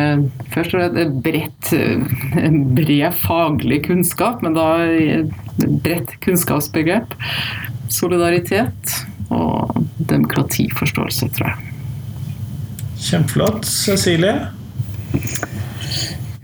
først 0.51 0.75
og 0.75 0.99
fremst 0.99 1.71
bred 2.75 3.21
faglig 3.23 3.85
kunnskap, 3.87 4.43
men 4.43 4.57
da 4.57 4.67
bredt 5.57 6.15
kunnskapsbegrep. 6.23 7.15
Solidaritet 7.91 8.95
og 9.31 9.75
demokratiforståelse, 10.09 11.29
tror 11.35 11.51
jeg. 11.51 11.71
Kjempeflott. 13.01 13.65
Cecilie? 13.67 14.35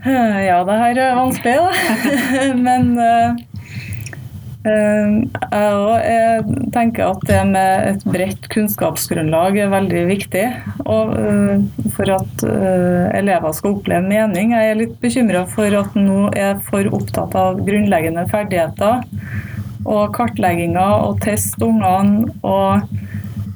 Ja, 0.08 0.62
det 0.64 0.78
her 0.80 1.00
er 1.02 1.16
vanskelig, 1.18 1.54
da. 1.58 1.68
Men 2.66 2.92
uh, 2.98 3.38
jeg 4.68 6.56
tenker 6.74 7.08
at 7.08 7.24
det 7.28 7.40
med 7.50 7.86
et 7.92 8.06
bredt 8.08 8.48
kunnskapsgrunnlag 8.52 9.58
er 9.64 9.72
veldig 9.72 10.04
viktig. 10.10 10.44
Og 10.84 11.14
for 11.96 12.14
at 12.18 12.46
elever 13.18 13.56
skal 13.56 13.76
oppleve 13.76 14.04
mening. 14.06 14.54
Jeg 14.56 14.72
er 14.72 14.80
litt 14.82 14.96
bekymra 15.02 15.44
for 15.50 15.78
at 15.80 15.96
nå 15.98 16.28
er 16.36 16.60
for 16.68 16.88
opptatt 16.98 17.36
av 17.38 17.62
grunnleggende 17.66 18.26
ferdigheter 18.30 19.04
og 19.88 20.14
kartlegginger 20.16 21.04
og 21.08 21.20
test 21.24 21.60
ungene. 21.64 22.28
og 22.42 22.88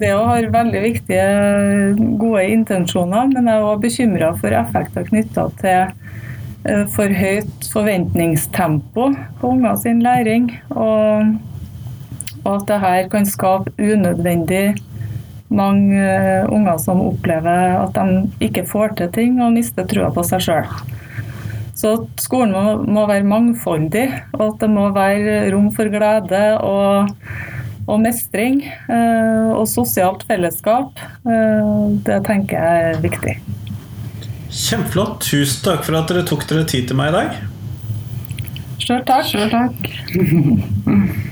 det 0.03 0.11
har 0.11 0.49
veldig 0.51 0.81
viktige, 0.83 1.27
gode 2.19 2.43
intensjoner, 2.51 3.29
men 3.31 3.47
jeg 3.47 3.55
er 3.55 3.67
òg 3.69 3.85
bekymra 3.85 4.33
for 4.41 4.57
effekter 4.59 5.07
knytta 5.07 5.45
til 5.61 5.93
Eh, 5.93 6.32
for 6.95 7.11
høyt 7.17 7.67
forventningstempo 7.73 9.09
på 9.41 9.49
unger 9.49 9.77
sin 9.83 10.03
læring. 10.05 10.49
Og, 10.71 11.35
og 12.45 12.55
at 12.55 12.69
det 12.69 12.81
her 12.85 13.09
kan 13.11 13.27
skape 13.27 13.75
unødvendig 13.79 14.77
mange 15.53 16.01
eh, 16.01 16.49
unger 16.53 16.81
som 16.81 17.03
opplever 17.05 17.77
at 17.83 17.97
de 17.97 18.47
ikke 18.47 18.65
får 18.69 18.97
til 19.01 19.13
ting 19.15 19.41
og 19.43 19.55
mister 19.57 19.87
trua 19.89 20.11
på 20.15 20.25
seg 20.27 20.45
sjøl. 20.47 20.69
Så 21.77 21.95
skolen 22.21 22.53
må, 22.55 22.77
må, 22.85 23.07
være 23.11 23.27
mangfoldig, 23.27 24.07
og 24.37 24.45
at 24.53 24.61
det 24.63 24.71
må 24.71 24.91
være 24.95 25.49
rom 25.55 25.71
for 25.75 25.91
glede 25.91 26.43
og, 26.63 27.11
og 27.89 28.03
mestring. 28.05 28.63
Eh, 28.87 29.51
og 29.53 29.67
sosialt 29.71 30.23
fellesskap. 30.29 31.01
Det 32.07 32.23
tenker 32.29 32.59
jeg 32.59 32.93
er 32.93 33.03
viktig. 33.03 33.35
Kjempeflott. 34.53 35.21
Tusen 35.25 35.65
takk 35.65 35.85
for 35.87 35.97
at 35.97 36.13
dere 36.13 36.25
tok 36.29 36.47
dere 36.51 36.65
tid 36.69 36.89
til 36.91 36.99
meg 36.99 37.13
i 37.13 37.17
dag. 37.17 37.43
Sjøl 38.83 39.05
takk. 39.09 39.29
Sjøl 39.33 39.53
takk. 39.53 39.79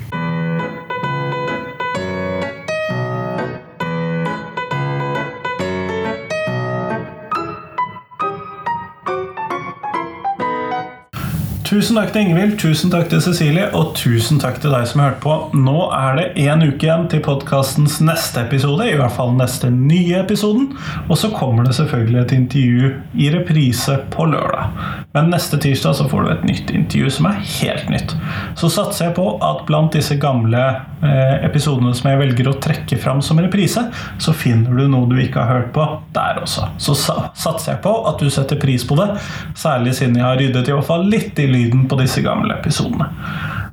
Tusen 11.70 11.94
takk 11.94 12.08
til 12.10 12.24
Ingvild, 12.26 12.56
tusen 12.58 12.90
takk 12.90 13.12
til 13.12 13.20
Cecilie, 13.22 13.68
og 13.78 13.92
tusen 13.94 14.40
takk 14.42 14.56
til 14.58 14.72
deg 14.74 14.88
som 14.90 15.04
hørte 15.04 15.20
på. 15.22 15.34
Nå 15.54 15.84
er 15.94 16.16
det 16.18 16.24
én 16.42 16.64
uke 16.64 16.88
igjen 16.88 17.04
til 17.12 17.20
podkastens 17.22 18.00
neste 18.02 18.42
episode, 18.42 18.88
i 18.90 18.96
hvert 18.98 19.14
fall 19.14 19.36
neste 19.38 19.70
nye 19.70 20.16
episoden. 20.18 20.72
Og 21.06 21.20
så 21.20 21.30
kommer 21.30 21.68
det 21.68 21.76
selvfølgelig 21.78 22.18
et 22.24 22.34
intervju 22.34 22.90
i 23.22 23.28
reprise 23.36 24.00
på 24.10 24.26
lørdag. 24.32 24.80
Men 25.14 25.30
neste 25.30 25.60
tirsdag 25.62 25.94
så 26.00 26.08
får 26.10 26.26
du 26.26 26.32
et 26.32 26.48
nytt 26.48 26.72
intervju 26.74 27.12
som 27.20 27.30
er 27.30 27.38
helt 27.60 27.86
nytt. 27.94 28.16
Så 28.58 28.72
satser 28.74 29.06
jeg 29.06 29.18
på 29.20 29.28
at 29.38 29.62
blant 29.70 29.94
disse 29.94 30.18
gamle 30.18 30.64
eh, 31.06 31.36
episodene 31.46 31.94
som 31.94 32.10
jeg 32.10 32.22
velger 32.24 32.50
å 32.50 32.56
trekke 32.66 32.98
fram 32.98 33.22
som 33.22 33.38
reprise, 33.38 33.86
så 34.18 34.34
finner 34.34 34.74
du 34.74 34.90
noe 34.90 35.06
du 35.06 35.14
ikke 35.22 35.46
har 35.46 35.60
hørt 35.60 35.70
på 35.78 35.86
der 36.18 36.42
også. 36.42 36.66
Så 36.82 36.98
satser 36.98 37.76
jeg 37.76 37.82
på 37.86 37.94
at 38.10 38.18
du 38.18 38.26
setter 38.26 38.58
pris 38.58 38.82
på 38.82 38.98
det, 38.98 39.12
særlig 39.54 39.94
siden 40.02 40.18
jeg 40.18 40.26
har 40.26 40.42
ryddet 40.42 40.66
i 40.66 40.74
hvert 40.74 40.90
fall 40.90 41.06
litt 41.06 41.38
i 41.38 41.46
livet 41.46 41.59
lyden 41.60 41.88
på 41.88 42.00
disse 42.00 42.24
gamle 42.24 42.56
episodene. 42.56 43.12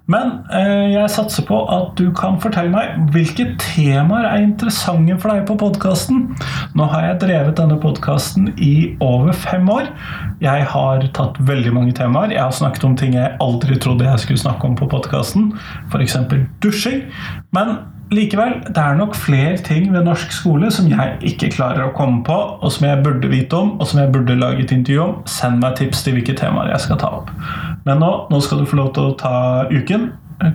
Men 0.07 0.37
eh, 0.55 0.93
jeg 0.93 1.11
satser 1.11 1.43
på 1.47 1.57
at 1.71 1.97
du 1.99 2.05
kan 2.15 2.37
fortelle 2.39 2.71
meg 2.71 3.09
hvilke 3.11 3.49
temaer 3.59 4.29
er 4.29 4.45
interessante 4.45 5.17
for 5.19 5.33
deg 5.33 5.43
på 5.49 5.57
podkasten. 5.59 6.29
Nå 6.79 6.87
har 6.93 7.09
jeg 7.09 7.19
drevet 7.25 7.59
denne 7.59 7.75
podkasten 7.83 8.53
i 8.55 8.93
over 9.03 9.35
fem 9.35 9.67
år. 9.71 9.91
Jeg 10.43 10.69
har 10.71 11.03
tatt 11.17 11.41
veldig 11.49 11.75
mange 11.75 11.97
temaer. 11.97 12.31
Jeg 12.31 12.43
har 12.45 12.55
snakket 12.55 12.87
om 12.87 12.95
ting 12.99 13.19
jeg 13.19 13.35
aldri 13.43 13.75
trodde 13.83 14.07
jeg 14.07 14.23
skulle 14.23 14.45
snakke 14.45 14.71
om 14.71 14.79
på 14.79 14.87
podkasten, 14.95 15.51
f.eks. 15.91 16.17
dusjing. 16.63 17.03
Men 17.55 17.75
Likevel, 18.07 18.53
det 18.71 18.79
er 18.79 18.95
nok 18.95 19.15
flere 19.19 19.57
ting 19.59 19.89
ved 19.91 20.05
norsk 20.07 20.31
skole 20.31 20.69
som 20.71 20.85
jeg 20.87 21.17
ikke 21.27 21.49
klarer 21.57 21.89
å 21.89 21.95
komme 21.95 22.21
på, 22.23 22.37
og 22.63 22.71
som 22.71 22.87
jeg 22.87 23.01
burde 23.03 23.27
vite 23.27 23.59
om, 23.59 23.73
og 23.75 23.89
som 23.89 23.99
jeg 23.99 24.13
burde 24.13 24.37
lage 24.39 24.63
et 24.63 24.71
intervju 24.71 25.01
om. 25.03 25.17
Send 25.27 25.59
meg 25.59 25.75
tips 25.75 26.05
til 26.05 26.15
hvilke 26.15 26.37
temaer 26.39 26.71
jeg 26.71 26.85
skal 26.85 27.01
ta 27.01 27.11
opp. 27.19 27.33
Men 27.87 28.01
nå, 28.03 28.07
nå 28.27 28.39
skal 28.43 28.59
du 28.59 28.67
få 28.67 28.81
lov 28.81 28.89
til 28.97 29.05
å 29.07 29.15
ta 29.15 29.35
uken. 29.71 30.09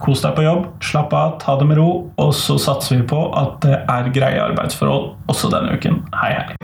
Kos 0.05 0.20
deg 0.22 0.37
på 0.37 0.45
jobb, 0.45 0.66
slapp 0.85 1.14
av, 1.16 1.39
ta 1.43 1.57
det 1.59 1.64
med 1.66 1.80
ro, 1.80 1.89
og 2.20 2.35
så 2.37 2.59
satser 2.61 3.01
vi 3.01 3.07
på 3.09 3.22
at 3.35 3.57
det 3.64 3.80
er 3.80 4.12
greie 4.14 4.45
arbeidsforhold 4.45 5.33
også 5.33 5.51
denne 5.55 5.74
uken. 5.80 6.03
Hei, 6.20 6.37
hei. 6.37 6.61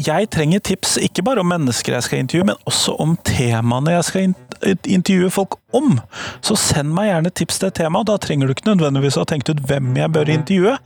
jeg 0.00 0.30
trenger 0.32 0.62
tips 0.64 0.96
ikke 0.98 1.22
bare 1.22 1.42
om 1.44 1.50
mennesker 1.52 1.94
jeg 1.94 2.06
skal 2.06 2.22
intervjue, 2.24 2.48
men 2.48 2.62
også 2.66 2.96
om 3.04 3.12
temaene 3.26 3.94
jeg 3.94 4.06
skal 4.08 4.24
intervjue 4.30 4.49
folk 5.30 5.58
om. 5.72 5.98
Så 6.44 6.56
send 6.56 6.92
meg 6.94 7.10
gjerne 7.10 7.30
tips 7.30 7.58
til 7.60 7.70
et 7.70 7.78
tema. 7.80 8.04
Da 8.04 8.18
trenger 8.20 8.46
du 8.46 8.54
ikke 8.54 8.70
nødvendigvis 8.70 9.18
ha 9.20 9.24
tenkt 9.28 9.50
ut 9.52 9.62
hvem 9.68 9.96
jeg 9.96 10.12
bør 10.12 10.32
intervjue. 10.32 10.76